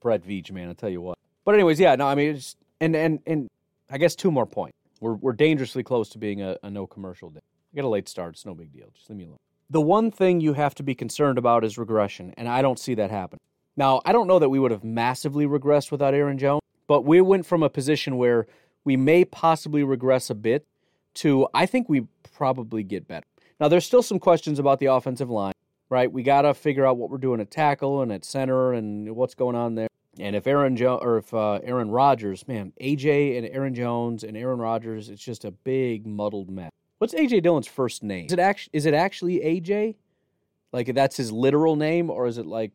[0.00, 1.18] Brett Veach, man, I'll tell you what.
[1.44, 2.38] But, anyways, yeah, no, I mean,
[2.80, 3.50] and, and, and
[3.90, 4.76] I guess two more points.
[5.00, 7.40] We're, we're dangerously close to being a, a no commercial day.
[7.72, 8.34] I got a late start.
[8.34, 8.86] It's no big deal.
[8.94, 9.38] Just leave me alone.
[9.70, 12.94] The one thing you have to be concerned about is regression, and I don't see
[12.94, 13.40] that happen.
[13.76, 17.20] Now, I don't know that we would have massively regressed without Aaron Jones, but we
[17.20, 18.46] went from a position where
[18.84, 20.66] we may possibly regress a bit
[21.14, 23.26] to I think we probably get better.
[23.58, 25.54] Now, there's still some questions about the offensive line,
[25.88, 26.10] right?
[26.10, 29.34] We got to figure out what we're doing at tackle and at center and what's
[29.34, 29.88] going on there.
[30.18, 34.36] And if Aaron jo- or if uh, Aaron Rodgers, man, AJ and Aaron Jones and
[34.36, 36.70] Aaron Rodgers, it's just a big muddled mess.
[36.98, 38.26] What's AJ Dillon's first name?
[38.26, 39.96] Is it actually is it actually AJ?
[40.72, 42.72] Like that's his literal name, or is it like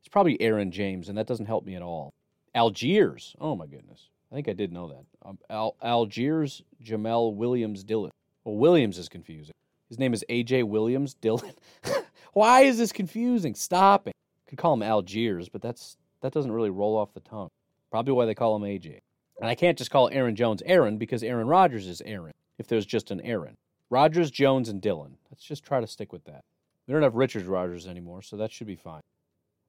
[0.00, 2.12] it's probably Aaron James, and that doesn't help me at all.
[2.54, 3.34] Algiers.
[3.40, 4.08] Oh my goodness.
[4.30, 5.04] I think I did know that.
[5.24, 8.10] Um, Al- Algiers Jamel Williams Dillon.
[8.44, 9.54] Well, Williams is confusing.
[9.88, 11.52] His name is AJ Williams Dillon.
[12.32, 13.54] Why is this confusing?
[13.54, 14.14] Stop it.
[14.46, 17.50] Could call him Algiers, but that's that doesn't really roll off the tongue.
[17.90, 19.00] Probably why they call him AJ.
[19.40, 22.32] And I can't just call Aaron Jones Aaron because Aaron Rodgers is Aaron.
[22.58, 23.56] If there's just an Aaron,
[23.88, 25.16] Rodgers, Jones, and Dillon.
[25.30, 26.44] Let's just try to stick with that.
[26.86, 29.00] We don't have Richard Rodgers anymore, so that should be fine.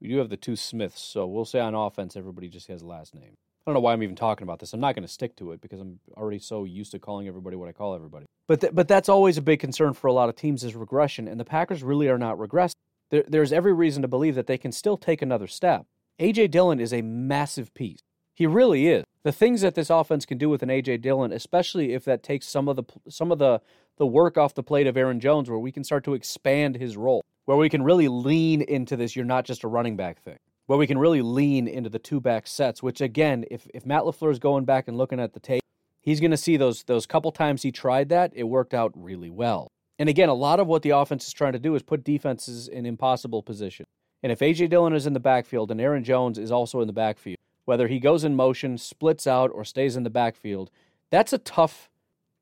[0.02, 2.88] We do have the two Smiths, so we'll say on offense everybody just has a
[2.88, 3.36] last name.
[3.66, 4.74] I don't know why I'm even talking about this.
[4.74, 7.56] I'm not going to stick to it because I'm already so used to calling everybody
[7.56, 8.26] what I call everybody.
[8.48, 11.28] But th- but that's always a big concern for a lot of teams is regression,
[11.28, 12.74] and the Packers really are not regressing.
[13.12, 15.86] There, there's every reason to believe that they can still take another step.
[16.20, 18.00] AJ Dillon is a massive piece.
[18.34, 19.04] He really is.
[19.24, 22.48] The things that this offense can do with an AJ Dillon, especially if that takes
[22.48, 23.62] some of the some of the
[23.98, 26.98] the work off the plate of Aaron Jones, where we can start to expand his
[26.98, 29.16] role, where we can really lean into this.
[29.16, 30.38] You're not just a running back thing
[30.72, 34.04] where we can really lean into the two back sets, which again, if, if Matt
[34.04, 35.62] LaFleur is going back and looking at the tape,
[36.00, 39.30] he's going to see those, those couple times he tried that, it worked out really
[39.30, 39.68] well.
[40.00, 42.70] And again, a lot of what the offense is trying to do is put defenses
[42.70, 43.86] in impossible position.
[44.24, 44.68] And if A.J.
[44.68, 48.00] Dillon is in the backfield and Aaron Jones is also in the backfield, whether he
[48.00, 50.70] goes in motion, splits out, or stays in the backfield,
[51.10, 51.90] that's a tough,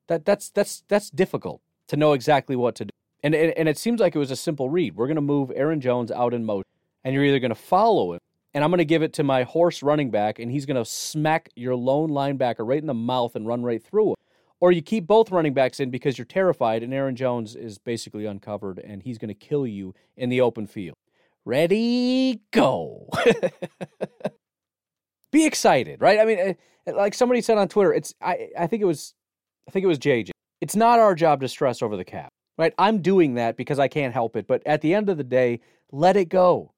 [0.07, 2.91] that, that's, that's, that's difficult to know exactly what to do.
[3.23, 4.95] And, and, and it seems like it was a simple read.
[4.95, 6.65] We're going to move Aaron Jones out in motion
[7.03, 8.19] and you're either going to follow him
[8.53, 10.85] and I'm going to give it to my horse running back, and he's going to
[10.85, 14.15] smack your lone linebacker right in the mouth and run right through him.
[14.59, 18.25] Or you keep both running backs in because you're terrified, and Aaron Jones is basically
[18.25, 20.95] uncovered, and he's going to kill you in the open field.
[21.45, 23.07] Ready, go.
[25.31, 26.19] Be excited, right?
[26.19, 26.53] I mean, eh,
[26.91, 29.13] like somebody said on Twitter, it's I, I think it was
[29.67, 30.31] I think it was JJ.
[30.61, 32.73] It's not our job to stress over the cap, right?
[32.77, 35.61] I'm doing that because I can't help it, but at the end of the day,
[35.91, 36.73] let it go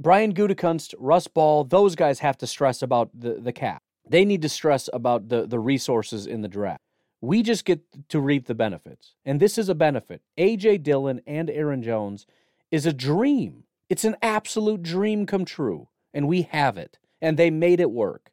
[0.00, 3.82] Brian Gutekunst, Russ Ball, those guys have to stress about the, the cap.
[4.08, 6.80] They need to stress about the, the resources in the draft.
[7.20, 9.14] We just get to reap the benefits.
[9.26, 10.22] And this is a benefit.
[10.38, 10.78] A.J.
[10.78, 12.24] Dillon and Aaron Jones
[12.70, 13.64] is a dream.
[13.90, 15.88] It's an absolute dream come true.
[16.14, 16.98] And we have it.
[17.20, 18.30] And they made it work.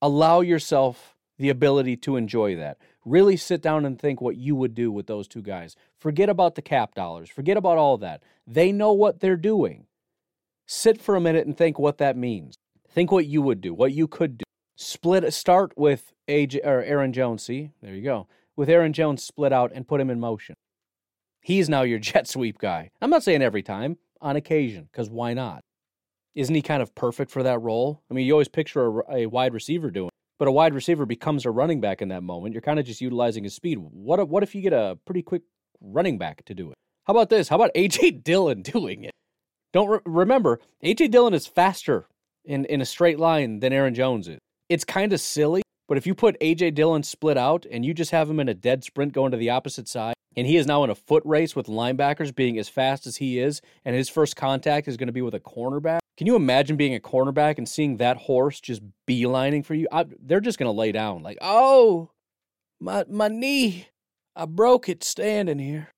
[0.00, 2.78] Allow yourself the ability to enjoy that.
[3.04, 5.76] Really sit down and think what you would do with those two guys.
[5.98, 7.30] Forget about the cap dollars.
[7.30, 8.22] Forget about all that.
[8.46, 9.86] They know what they're doing.
[10.66, 12.56] Sit for a minute and think what that means.
[12.88, 14.44] Think what you would do, what you could do.
[14.76, 17.42] Split start with AJ or Aaron Jones.
[17.42, 18.26] See, there you go.
[18.56, 20.54] With Aaron Jones split out and put him in motion.
[21.40, 22.90] He's now your jet sweep guy.
[23.00, 25.60] I'm not saying every time, on occasion, because why not?
[26.34, 28.02] Isn't he kind of perfect for that role?
[28.10, 31.44] I mean, you always picture a, a wide receiver doing, but a wide receiver becomes
[31.44, 32.54] a running back in that moment.
[32.54, 33.78] You're kind of just utilizing his speed.
[33.78, 35.42] What what if you get a pretty quick
[35.80, 36.74] running back to do it?
[37.04, 37.48] How about this?
[37.48, 39.12] How about AJ Dillon doing it?
[39.72, 42.06] Don't re- remember, AJ Dillon is faster
[42.44, 44.38] in, in a straight line than Aaron Jones is.
[44.68, 48.10] It's kind of silly, but if you put AJ Dillon split out and you just
[48.10, 50.82] have him in a dead sprint going to the opposite side, and he is now
[50.84, 54.36] in a foot race with linebackers being as fast as he is, and his first
[54.36, 56.00] contact is going to be with a cornerback.
[56.16, 59.88] Can you imagine being a cornerback and seeing that horse just beelining for you?
[59.92, 62.10] I, they're just going to lay down like, oh,
[62.80, 63.88] my my knee,
[64.34, 65.88] I broke it standing here.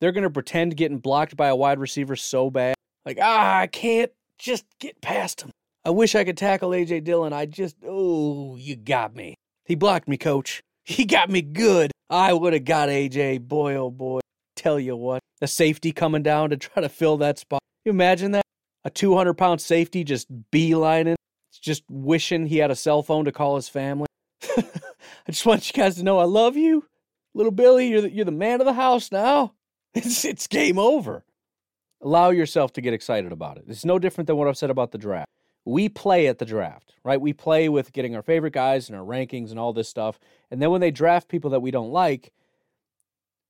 [0.00, 3.66] They're going to pretend getting blocked by a wide receiver so bad like, ah, I
[3.66, 5.49] can't just get past him.
[5.84, 7.00] I wish I could tackle A.J.
[7.00, 7.32] Dillon.
[7.32, 9.34] I just, oh, you got me.
[9.64, 10.62] He blocked me, coach.
[10.82, 11.92] He got me good.
[12.08, 13.38] I would have got A.J.
[13.38, 14.20] Boy, oh boy.
[14.56, 17.60] Tell you what, the safety coming down to try to fill that spot.
[17.84, 18.42] You imagine that?
[18.84, 21.14] A 200 pound safety just beelining,
[21.60, 24.06] just wishing he had a cell phone to call his family.
[24.56, 26.86] I just want you guys to know I love you.
[27.34, 29.54] Little Billy, you're the, you're the man of the house now.
[29.94, 31.24] It's, it's game over.
[32.00, 33.64] Allow yourself to get excited about it.
[33.66, 35.26] It's no different than what I've said about the draft.
[35.64, 37.20] We play at the draft, right?
[37.20, 40.18] We play with getting our favorite guys and our rankings and all this stuff.
[40.50, 42.32] And then when they draft people that we don't like,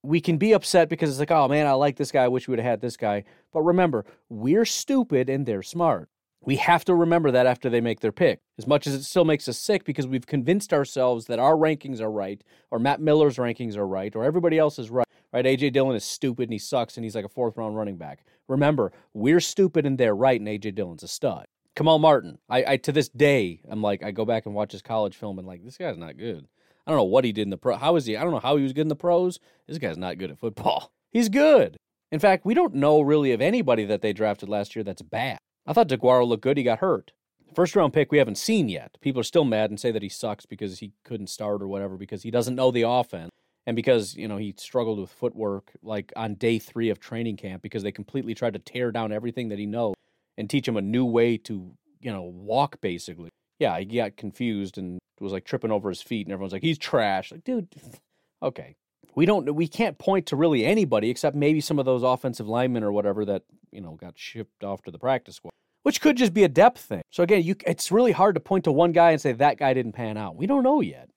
[0.03, 2.23] we can be upset because it's like, oh man, I like this guy.
[2.23, 3.23] I wish we would have had this guy.
[3.53, 6.09] But remember, we're stupid and they're smart.
[6.43, 8.39] We have to remember that after they make their pick.
[8.57, 12.01] As much as it still makes us sick because we've convinced ourselves that our rankings
[12.01, 15.05] are right, or Matt Miller's rankings are right, or everybody else is right.
[15.31, 15.45] Right?
[15.45, 18.25] AJ Dillon is stupid and he sucks and he's like a fourth round running back.
[18.47, 21.45] Remember, we're stupid and they're right, and AJ Dillon's a stud.
[21.75, 24.81] Kamal Martin, I, I to this day, I'm like, I go back and watch his
[24.81, 26.47] college film and like, this guy's not good.
[26.85, 27.77] I don't know what he did in the pro.
[27.77, 28.17] How is he?
[28.17, 29.39] I don't know how he was good in the pros.
[29.67, 30.91] This guy's not good at football.
[31.11, 31.77] He's good.
[32.11, 35.37] In fact, we don't know really of anybody that they drafted last year that's bad.
[35.65, 36.57] I thought DeGuara looked good.
[36.57, 37.11] He got hurt.
[37.53, 38.97] First round pick we haven't seen yet.
[39.01, 41.97] People are still mad and say that he sucks because he couldn't start or whatever
[41.97, 43.29] because he doesn't know the offense
[43.67, 47.61] and because you know he struggled with footwork like on day three of training camp
[47.61, 49.95] because they completely tried to tear down everything that he knows
[50.37, 53.29] and teach him a new way to you know walk basically.
[53.59, 56.77] Yeah, he got confused and was like tripping over his feet and everyone's like he's
[56.77, 57.31] trash.
[57.31, 57.67] Like dude,
[58.43, 58.75] okay.
[59.13, 62.83] We don't we can't point to really anybody except maybe some of those offensive linemen
[62.83, 65.51] or whatever that you know got shipped off to the practice squad
[65.83, 67.01] which could just be a depth thing.
[67.09, 69.73] So again, you, it's really hard to point to one guy and say that guy
[69.73, 70.35] didn't pan out.
[70.35, 71.09] We don't know yet.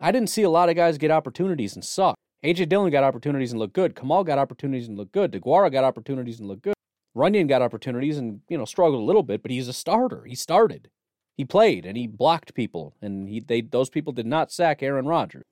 [0.00, 2.16] I didn't see a lot of guys get opportunities and suck.
[2.42, 3.94] AJ Dillon got opportunities and looked good.
[3.94, 5.32] Kamal got opportunities and looked good.
[5.32, 6.74] DeGuara got opportunities and looked good.
[7.16, 10.24] Runyan got opportunities and you know struggled a little bit, but he's a starter.
[10.24, 10.90] He started.
[11.36, 15.06] He played and he blocked people, and he they those people did not sack Aaron
[15.06, 15.44] Rodgers.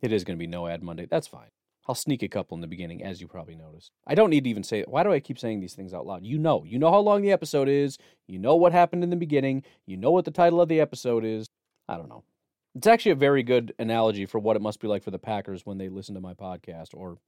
[0.00, 1.06] It is going to be no ad Monday.
[1.10, 1.48] That's fine.
[1.88, 3.90] I'll sneak a couple in the beginning, as you probably noticed.
[4.06, 4.88] I don't need to even say it.
[4.88, 6.24] Why do I keep saying these things out loud?
[6.24, 6.62] You know.
[6.64, 7.98] You know how long the episode is.
[8.28, 9.64] You know what happened in the beginning.
[9.84, 11.48] You know what the title of the episode is.
[11.88, 12.24] I don't know.
[12.74, 15.66] It's actually a very good analogy for what it must be like for the Packers
[15.66, 17.18] when they listen to my podcast or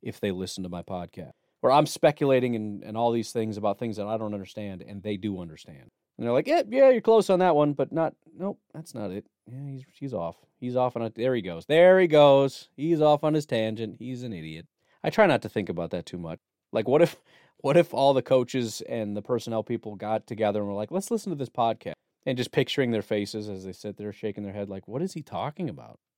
[0.00, 1.32] if they listen to my podcast.
[1.64, 5.02] Where I'm speculating and, and all these things about things that I don't understand and
[5.02, 5.90] they do understand.
[6.18, 9.10] And they're like, yeah, yeah, you're close on that one, but not, nope, that's not
[9.10, 9.24] it.
[9.50, 10.36] Yeah, he's he's off.
[10.60, 11.14] He's off on it.
[11.14, 11.64] There he goes.
[11.64, 12.68] There he goes.
[12.76, 13.96] He's off on his tangent.
[13.98, 14.66] He's an idiot.
[15.02, 16.38] I try not to think about that too much.
[16.70, 17.16] Like, what if,
[17.62, 21.10] what if all the coaches and the personnel people got together and were like, let's
[21.10, 21.94] listen to this podcast,
[22.26, 25.14] and just picturing their faces as they sit there shaking their head, like, what is
[25.14, 25.98] he talking about?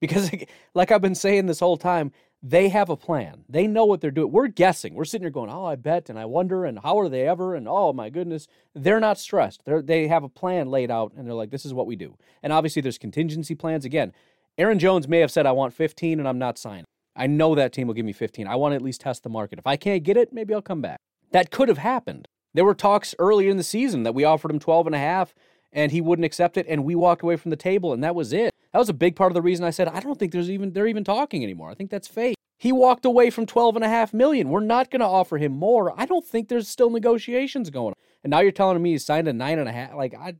[0.00, 0.30] Because,
[0.76, 3.44] like I've been saying this whole time, they have a plan.
[3.48, 4.30] They know what they're doing.
[4.30, 4.94] We're guessing.
[4.94, 7.54] We're sitting here going, "Oh, I bet," and I wonder, and how are they ever?
[7.54, 9.64] And oh my goodness, they're not stressed.
[9.64, 12.16] They're, they have a plan laid out, and they're like, "This is what we do."
[12.42, 13.84] And obviously, there's contingency plans.
[13.84, 14.12] Again,
[14.56, 16.84] Aaron Jones may have said, "I want 15," and I'm not signing.
[17.16, 18.46] I know that team will give me 15.
[18.46, 19.58] I want to at least test the market.
[19.58, 21.00] If I can't get it, maybe I'll come back.
[21.32, 22.28] That could have happened.
[22.54, 25.34] There were talks earlier in the season that we offered him 12 and a half
[25.72, 28.32] and he wouldn't accept it and we walked away from the table and that was
[28.32, 28.52] it.
[28.72, 30.72] That was a big part of the reason I said I don't think there's even
[30.72, 31.70] they're even talking anymore.
[31.70, 32.36] I think that's fake.
[32.58, 34.48] He walked away from 12 and a half million.
[34.48, 35.94] We're not going to offer him more.
[35.96, 37.94] I don't think there's still negotiations going on.
[38.24, 39.94] And now you're telling me he signed a nine and a half.
[39.94, 40.34] Like I,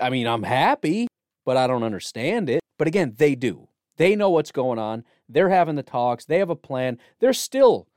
[0.00, 1.08] I mean, I'm happy,
[1.44, 2.60] but I don't understand it.
[2.78, 3.68] But again, they do.
[3.96, 5.04] They know what's going on.
[5.28, 6.24] They're having the talks.
[6.24, 6.98] They have a plan.
[7.20, 7.88] They're still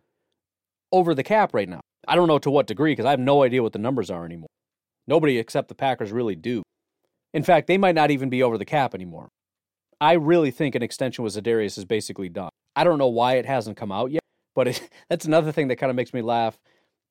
[0.91, 1.81] over the cap right now.
[2.07, 4.25] I don't know to what degree because I have no idea what the numbers are
[4.25, 4.47] anymore.
[5.07, 6.63] Nobody except the Packers really do.
[7.33, 9.29] In fact, they might not even be over the cap anymore.
[9.99, 12.49] I really think an extension with Za'Darius is basically done.
[12.75, 14.21] I don't know why it hasn't come out yet,
[14.53, 16.57] but it, that's another thing that kind of makes me laugh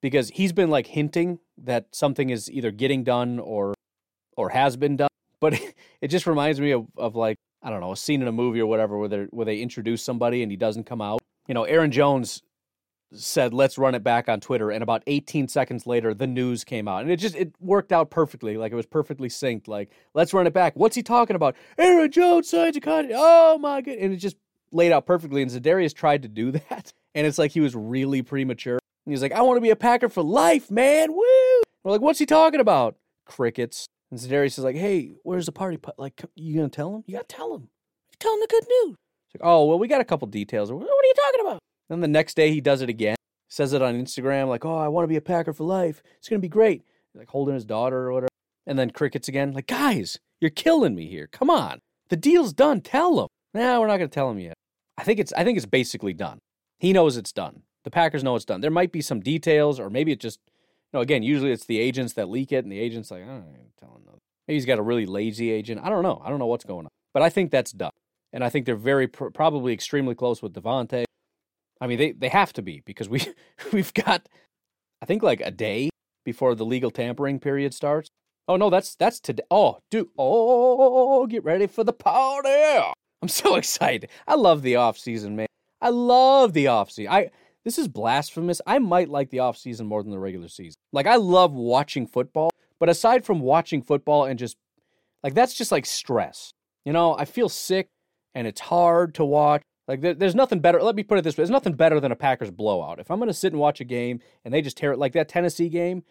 [0.02, 3.74] because he's been like hinting that something is either getting done or
[4.36, 5.08] or has been done.
[5.40, 5.58] But
[6.00, 8.60] it, just reminds me of, of like I don't know a scene in a movie
[8.60, 11.20] or whatever where they where they introduce somebody and he doesn't come out.
[11.48, 12.42] You know, Aaron Jones
[13.12, 16.88] said let's run it back on Twitter and about 18 seconds later the news came
[16.88, 20.34] out and it just it worked out perfectly like it was perfectly synced like let's
[20.34, 20.74] run it back.
[20.74, 21.56] What's he talking about?
[21.78, 24.36] Aaron Jones signs a contract oh my god and it just
[24.72, 28.22] laid out perfectly and Za'Darius tried to do that and it's like he was really
[28.22, 28.78] premature.
[29.04, 31.62] And he's like I want to be a Packer for life man woo!
[31.84, 32.96] We're like what's he talking about?
[33.24, 33.86] Crickets.
[34.10, 37.04] And Za'Darius is like hey where's the party like you gonna tell him?
[37.06, 37.68] You gotta tell him.
[38.18, 38.96] Tell him the good news.
[39.26, 40.72] It's like oh well we got a couple details.
[40.72, 43.16] What are you talking about then the next day he does it again,
[43.48, 46.02] says it on Instagram, like, oh, I want to be a Packer for life.
[46.18, 46.82] It's going to be great.
[47.14, 48.28] Like holding his daughter or whatever.
[48.66, 51.28] And then crickets again, like, guys, you're killing me here.
[51.30, 51.80] Come on.
[52.08, 52.80] The deal's done.
[52.80, 53.28] Tell him.
[53.54, 54.54] Nah, we're not going to tell him yet.
[54.98, 56.40] I think it's I think it's basically done.
[56.78, 57.62] He knows it's done.
[57.84, 58.60] The Packers know it's done.
[58.60, 61.78] There might be some details, or maybe it just, you know, again, usually it's the
[61.78, 64.20] agents that leak it, and the agent's like, I don't know, tell him nothing.
[64.48, 65.80] Maybe he's got a really lazy agent.
[65.82, 66.20] I don't know.
[66.24, 66.90] I don't know what's going on.
[67.14, 67.92] But I think that's done.
[68.32, 71.04] And I think they're very, pr- probably extremely close with Davante.
[71.80, 73.20] I mean, they, they have to be because we
[73.72, 74.28] we've got,
[75.02, 75.90] I think like a day
[76.24, 78.10] before the legal tampering period starts.
[78.48, 79.42] Oh no, that's that's today.
[79.50, 82.94] Oh, dude, oh, get ready for the party!
[83.22, 84.10] I'm so excited.
[84.26, 85.48] I love the off season, man.
[85.80, 87.12] I love the off season.
[87.12, 87.30] I
[87.64, 88.60] this is blasphemous.
[88.66, 90.76] I might like the off season more than the regular season.
[90.92, 94.56] Like I love watching football, but aside from watching football and just
[95.24, 96.52] like that's just like stress.
[96.84, 97.88] You know, I feel sick
[98.34, 99.62] and it's hard to watch.
[99.88, 100.82] Like there, there's nothing better.
[100.82, 102.98] Let me put it this way: there's nothing better than a Packers blowout.
[102.98, 105.12] If I'm going to sit and watch a game and they just tear it like
[105.12, 106.02] that Tennessee game,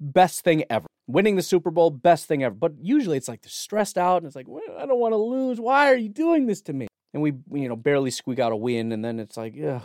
[0.00, 0.86] best thing ever.
[1.06, 2.54] Winning the Super Bowl, best thing ever.
[2.54, 5.18] But usually it's like they're stressed out and it's like, well, I don't want to
[5.18, 5.60] lose.
[5.60, 6.88] Why are you doing this to me?
[7.14, 8.92] And we, you know, barely squeak out a win.
[8.92, 9.82] And then it's like, ugh,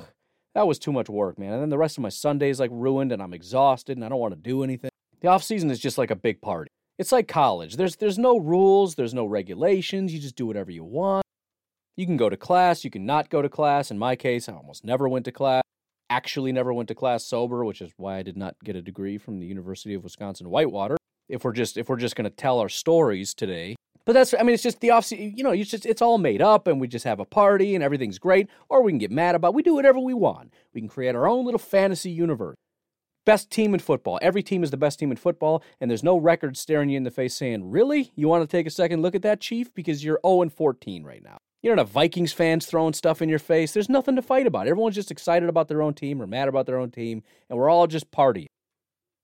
[0.55, 1.53] that was too much work, man.
[1.53, 4.09] And then the rest of my Sunday is like ruined and I'm exhausted and I
[4.09, 4.89] don't want to do anything.
[5.21, 6.71] The off season is just like a big party.
[6.97, 7.77] It's like college.
[7.77, 10.13] There's there's no rules, there's no regulations.
[10.13, 11.25] You just do whatever you want.
[11.97, 13.91] You can go to class, you can not go to class.
[13.91, 15.61] In my case, I almost never went to class.
[16.09, 19.17] Actually never went to class sober, which is why I did not get a degree
[19.17, 20.97] from the University of Wisconsin Whitewater.
[21.29, 23.75] If we're just if we're just going to tell our stories today.
[24.05, 26.41] But that's I mean it's just the off you know, it's just it's all made
[26.41, 29.35] up and we just have a party and everything's great or we can get mad
[29.35, 29.49] about.
[29.49, 29.55] it.
[29.55, 30.53] We do whatever we want.
[30.73, 32.55] We can create our own little fantasy universe
[33.25, 34.19] best team in football.
[34.21, 37.03] Every team is the best team in football, and there's no record staring you in
[37.03, 38.11] the face saying, Really?
[38.15, 39.73] You want to take a second look at that, Chief?
[39.73, 41.37] Because you're 0 14 right now.
[41.61, 43.71] You don't have Vikings fans throwing stuff in your face.
[43.71, 44.67] There's nothing to fight about.
[44.67, 47.69] Everyone's just excited about their own team or mad about their own team, and we're
[47.69, 48.47] all just partying.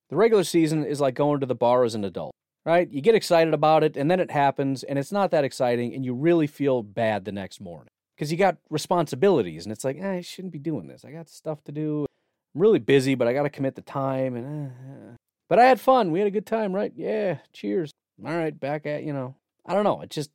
[0.10, 2.34] The regular season is like going to the bar as an adult,
[2.64, 2.90] right?
[2.92, 6.06] You get excited about it, and then it happens, and it's not that exciting, and
[6.06, 10.18] you really feel bad the next morning because you got responsibilities, and it's like, eh,
[10.18, 11.04] I shouldn't be doing this.
[11.04, 12.06] I got stuff to do.
[12.54, 14.36] I'm really busy, but I got to commit the time.
[14.36, 15.16] And uh,
[15.50, 16.12] but I had fun.
[16.12, 16.94] We had a good time, right?
[16.96, 17.40] Yeah.
[17.52, 17.92] Cheers.
[18.24, 19.36] All right, back at you know.
[19.66, 20.02] I don't know.
[20.02, 20.30] It just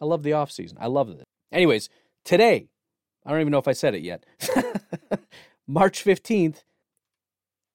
[0.00, 0.78] I love the off season.
[0.80, 1.24] I love it.
[1.52, 1.88] Anyways,
[2.24, 2.68] today
[3.24, 4.24] I don't even know if I said it yet.
[5.66, 6.64] March 15th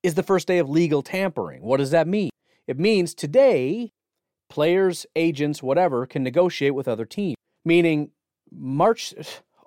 [0.03, 1.61] is the first day of legal tampering.
[1.61, 2.29] What does that mean?
[2.65, 3.93] It means today
[4.49, 7.35] players, agents, whatever can negotiate with other teams.
[7.63, 8.11] Meaning
[8.51, 9.13] March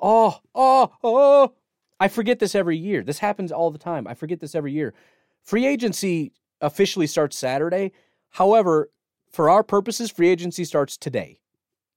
[0.00, 1.52] oh, oh, oh,
[1.98, 3.02] I forget this every year.
[3.02, 4.06] This happens all the time.
[4.06, 4.94] I forget this every year.
[5.42, 7.92] Free agency officially starts Saturday.
[8.30, 8.90] However,
[9.30, 11.40] for our purposes, free agency starts today.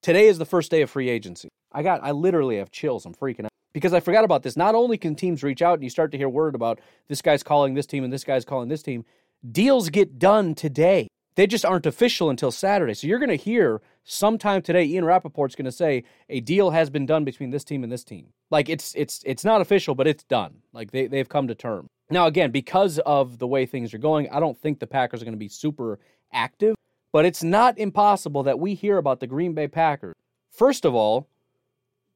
[0.01, 1.49] Today is the first day of free agency.
[1.73, 3.05] I got I literally have chills.
[3.05, 4.55] I'm freaking out because I forgot about this.
[4.55, 7.43] Not only can teams reach out and you start to hear word about this guy's
[7.43, 9.05] calling this team and this guy's calling this team,
[9.51, 11.07] deals get done today.
[11.35, 12.93] They just aren't official until Saturday.
[12.93, 16.91] So you're going to hear sometime today, Ian Rapoport's going to say a deal has
[16.91, 18.27] been done between this team and this team.
[18.51, 20.55] Like it's it's it's not official, but it's done.
[20.73, 21.87] Like they they've come to term.
[22.11, 25.25] Now again, because of the way things are going, I don't think the Packers are
[25.25, 25.99] going to be super
[26.31, 26.75] active.
[27.11, 30.15] But it's not impossible that we hear about the Green Bay Packers.
[30.49, 31.27] First of all,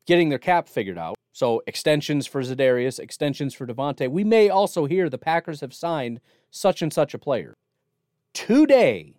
[0.08, 1.16] getting their cap figured out.
[1.34, 4.10] So extensions for Za'Darius, extensions for Davante.
[4.10, 7.54] We may also hear the Packers have signed such and such a player
[8.34, 9.14] today.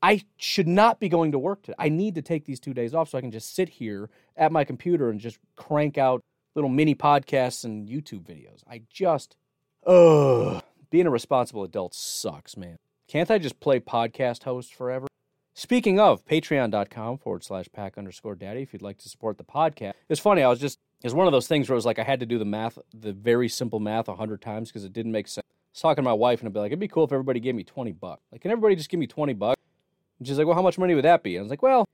[0.00, 1.76] I should not be going to work today.
[1.78, 4.52] I need to take these two days off so I can just sit here at
[4.52, 6.20] my computer and just crank out
[6.54, 8.62] little mini podcasts and YouTube videos.
[8.70, 9.34] I just,
[9.86, 10.62] ugh.
[10.90, 12.76] Being a responsible adult sucks, man.
[13.08, 15.08] Can't I just play podcast host forever?
[15.56, 19.92] Speaking of, patreon.com forward slash pack underscore daddy if you'd like to support the podcast.
[20.08, 22.02] It's funny, I was just, it's one of those things where it was like I
[22.02, 25.12] had to do the math, the very simple math a hundred times because it didn't
[25.12, 27.04] make sense I was talking to my wife and I'd be like, it'd be cool
[27.04, 28.22] if everybody gave me 20 bucks.
[28.32, 29.62] Like, can everybody just give me 20 bucks?
[30.18, 31.36] And she's like, well, how much money would that be?
[31.36, 31.88] And I was like, well,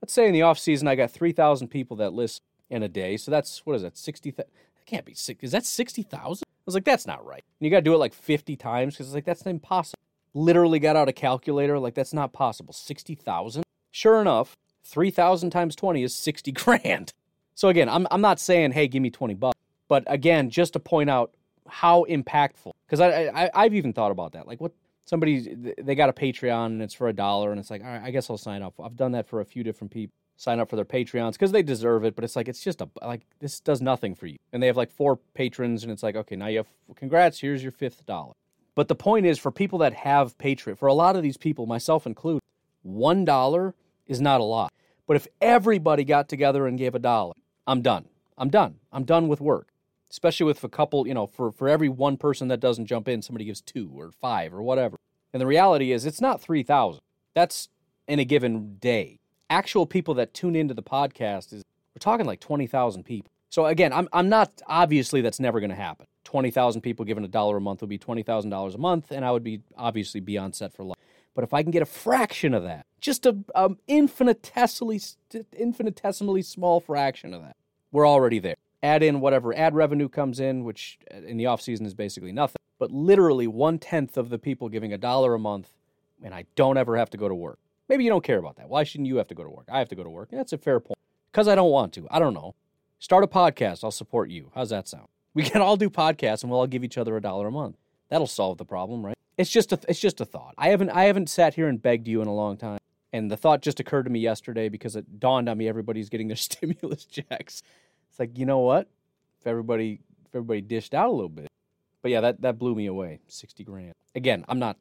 [0.00, 2.40] let's say in the off season I got 3,000 people that list
[2.70, 3.18] in a day.
[3.18, 4.30] So that's, what is that, 60?
[4.30, 4.48] That
[4.86, 5.40] can't be, sick.
[5.42, 6.42] is that 60,000?
[6.42, 7.44] I was like, that's not right.
[7.60, 9.98] And you got to do it like 50 times because it's like, that's impossible.
[10.34, 12.72] Literally got out a calculator, like, that's not possible.
[12.72, 13.62] 60,000?
[13.92, 17.12] Sure enough, 3,000 times 20 is 60 grand.
[17.54, 19.58] So again, I'm, I'm not saying, hey, give me 20 bucks.
[19.88, 21.32] But again, just to point out
[21.68, 22.72] how impactful.
[22.86, 24.46] Because I, I I've even thought about that.
[24.46, 24.72] Like, what
[25.04, 28.02] somebody they got a Patreon and it's for a dollar, and it's like, all right,
[28.02, 28.74] I guess I'll sign up.
[28.82, 30.14] I've done that for a few different people.
[30.36, 32.88] Sign up for their Patreons because they deserve it, but it's like it's just a
[33.02, 34.36] like this does nothing for you.
[34.52, 36.66] And they have like four patrons, and it's like, okay, now you have
[36.96, 37.40] congrats.
[37.40, 38.32] Here's your fifth dollar.
[38.74, 41.66] But the point is, for people that have Patreon, for a lot of these people,
[41.66, 42.42] myself included,
[42.82, 43.74] one dollar
[44.06, 44.72] is not a lot.
[45.06, 47.34] But if everybody got together and gave a dollar,
[47.66, 48.06] I'm done.
[48.36, 48.76] I'm done.
[48.92, 49.68] I'm done with work
[50.14, 53.20] especially with a couple, you know, for, for every one person that doesn't jump in,
[53.20, 54.96] somebody gives two or five or whatever.
[55.32, 57.00] And the reality is, it's not 3,000.
[57.34, 57.68] That's
[58.06, 59.18] in a given day.
[59.50, 63.32] Actual people that tune into the podcast is, we're talking like 20,000 people.
[63.54, 66.06] So again, I'm, I'm not, obviously, that's never going to happen.
[66.24, 69.44] 20,000 people given a dollar a month would be $20,000 a month, and I would
[69.44, 70.98] be obviously be on set for life.
[71.36, 75.00] But if I can get a fraction of that, just a um, infinitesimally,
[75.52, 77.54] infinitesimally small fraction of that,
[77.92, 81.62] we're already there add in whatever ad revenue comes in, which uh, in the off
[81.62, 82.58] season is basically nothing.
[82.80, 85.70] But literally one tenth of the people giving a dollar a month,
[86.24, 87.60] and I don't ever have to go to work.
[87.88, 88.68] Maybe you don't care about that.
[88.68, 89.68] Why shouldn't you have to go to work?
[89.70, 90.30] I have to go to work.
[90.32, 90.98] That's a fair point.
[91.30, 92.08] Because I don't want to.
[92.10, 92.56] I don't know.
[92.98, 93.84] Start a podcast.
[93.84, 94.50] I'll support you.
[94.54, 95.08] How's that sound?
[95.34, 97.76] We can all do podcasts and we'll all give each other a dollar a month.
[98.08, 99.16] That'll solve the problem, right?
[99.36, 100.54] It's just a it's just a thought.
[100.56, 102.78] I haven't I haven't sat here and begged you in a long time.
[103.12, 106.28] And the thought just occurred to me yesterday because it dawned on me everybody's getting
[106.28, 107.62] their stimulus checks.
[108.10, 108.88] It's like, you know what?
[109.40, 111.48] If everybody if everybody dished out a little bit.
[112.02, 113.20] But yeah, that, that blew me away.
[113.28, 113.94] Sixty grand.
[114.14, 114.76] Again, I'm not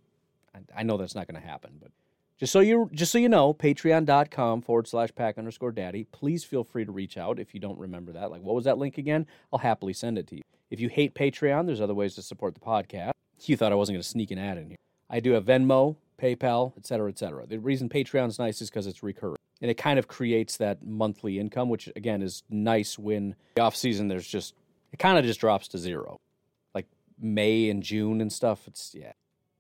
[0.54, 1.92] I, I know that's not going to happen, but
[2.40, 6.06] just so you just so you know, patreon.com forward slash pack underscore daddy.
[6.06, 8.32] Please feel free to reach out if you don't remember that.
[8.32, 9.26] Like, what was that link again?
[9.52, 10.42] I'll happily send it to you.
[10.70, 13.12] If you hate Patreon, there's other ways to support the podcast.
[13.46, 14.78] You thought I wasn't going to sneak an ad in here.
[15.10, 17.46] I do have Venmo, PayPal, et cetera, et cetera.
[17.46, 19.38] The reason Patreon's nice is because it's recurring.
[19.62, 23.76] And it kind of creates that monthly income, which again is nice when the off
[23.76, 24.56] season there's just
[24.92, 26.20] it kind of just drops to zero.
[26.74, 26.88] Like
[27.20, 28.68] May and June and stuff.
[28.68, 29.14] It's yeah.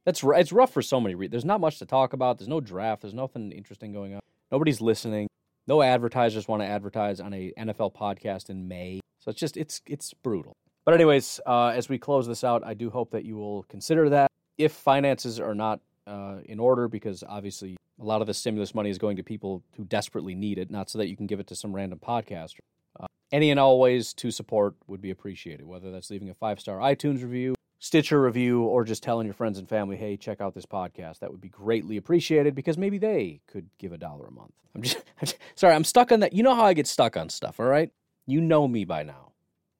[0.05, 1.31] That's it's rough for so many reasons.
[1.31, 2.37] There's not much to talk about.
[2.37, 3.01] There's no draft.
[3.01, 4.19] There's nothing interesting going on.
[4.51, 5.27] Nobody's listening.
[5.65, 8.99] No advertisers want to advertise on a NFL podcast in May.
[9.19, 10.53] So it's just it's it's brutal.
[10.85, 14.09] But anyways, uh, as we close this out, I do hope that you will consider
[14.09, 14.27] that
[14.57, 18.89] if finances are not uh, in order, because obviously a lot of the stimulus money
[18.89, 21.47] is going to people who desperately need it, not so that you can give it
[21.47, 22.59] to some random podcaster.
[22.99, 26.59] Uh, any and all ways to support would be appreciated, whether that's leaving a five
[26.59, 30.55] star iTunes review, Stitcher review, or just telling your friends and family, hey, check out
[30.55, 31.19] this podcast.
[31.19, 34.53] That would be greatly appreciated because maybe they could give a dollar a month.
[34.73, 36.31] I'm just, sorry, I'm stuck on that.
[36.31, 37.91] You know how I get stuck on stuff, all right?
[38.25, 39.33] You know me by now.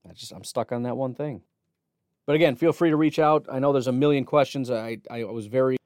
[0.05, 1.43] I just I'm stuck on that one thing.
[2.25, 3.45] But again, feel free to reach out.
[3.49, 4.69] I know there's a million questions.
[4.69, 5.77] I I was very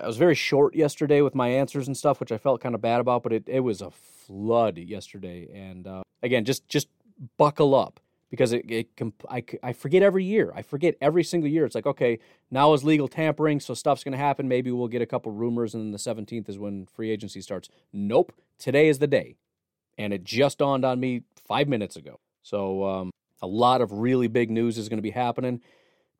[0.00, 2.80] I was very short yesterday with my answers and stuff, which I felt kind of
[2.80, 3.22] bad about.
[3.22, 6.88] But it, it was a flood yesterday, and uh, again, just just
[7.36, 8.00] buckle up
[8.30, 8.88] because it, it
[9.28, 10.52] I, I forget every year.
[10.54, 11.64] I forget every single year.
[11.64, 12.18] It's like okay,
[12.50, 14.48] now is legal tampering, so stuff's going to happen.
[14.48, 17.68] Maybe we'll get a couple rumors, and then the 17th is when free agency starts.
[17.92, 19.36] Nope, today is the day,
[19.96, 22.20] and it just dawned on me five minutes ago.
[22.42, 23.10] So um,
[23.42, 25.60] a lot of really big news is going to be happening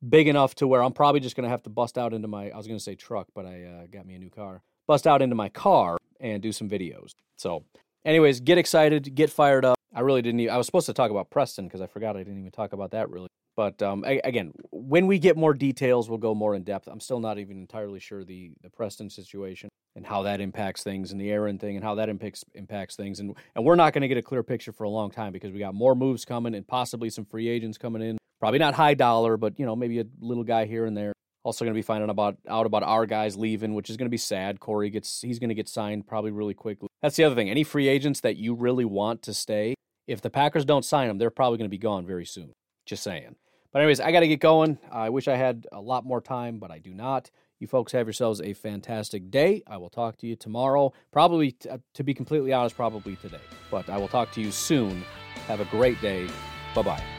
[0.07, 2.49] big enough to where I'm probably just going to have to bust out into my,
[2.49, 5.07] I was going to say truck, but I uh, got me a new car, bust
[5.07, 7.15] out into my car and do some videos.
[7.37, 7.65] So,
[8.05, 9.78] anyways, get excited, get fired up.
[9.93, 12.19] I really didn't even, I was supposed to talk about Preston because I forgot I
[12.19, 13.27] didn't even talk about that really.
[13.55, 16.87] But um, a- again, when we get more details, we'll go more in depth.
[16.87, 21.11] I'm still not even entirely sure the, the Preston situation and how that impacts things
[21.11, 23.19] and the Aaron thing and how that impacts impacts things.
[23.19, 25.51] And and we're not going to get a clear picture for a long time because
[25.51, 28.17] we got more moves coming and possibly some free agents coming in.
[28.39, 31.11] Probably not high dollar, but you know maybe a little guy here and there.
[31.43, 34.11] Also going to be finding about out about our guys leaving, which is going to
[34.11, 34.59] be sad.
[34.59, 36.89] Corey gets he's going to get signed probably really quickly.
[37.01, 37.49] That's the other thing.
[37.49, 39.75] Any free agents that you really want to stay,
[40.07, 42.53] if the Packers don't sign them, they're probably going to be gone very soon.
[42.85, 43.35] Just saying.
[43.71, 44.79] But anyways, I got to get going.
[44.91, 47.29] I wish I had a lot more time, but I do not.
[47.59, 49.63] You folks have yourselves a fantastic day.
[49.67, 50.93] I will talk to you tomorrow.
[51.11, 53.41] Probably, t- uh, to be completely honest, probably today.
[53.69, 55.03] But I will talk to you soon.
[55.47, 56.27] Have a great day.
[56.73, 57.18] Bye bye.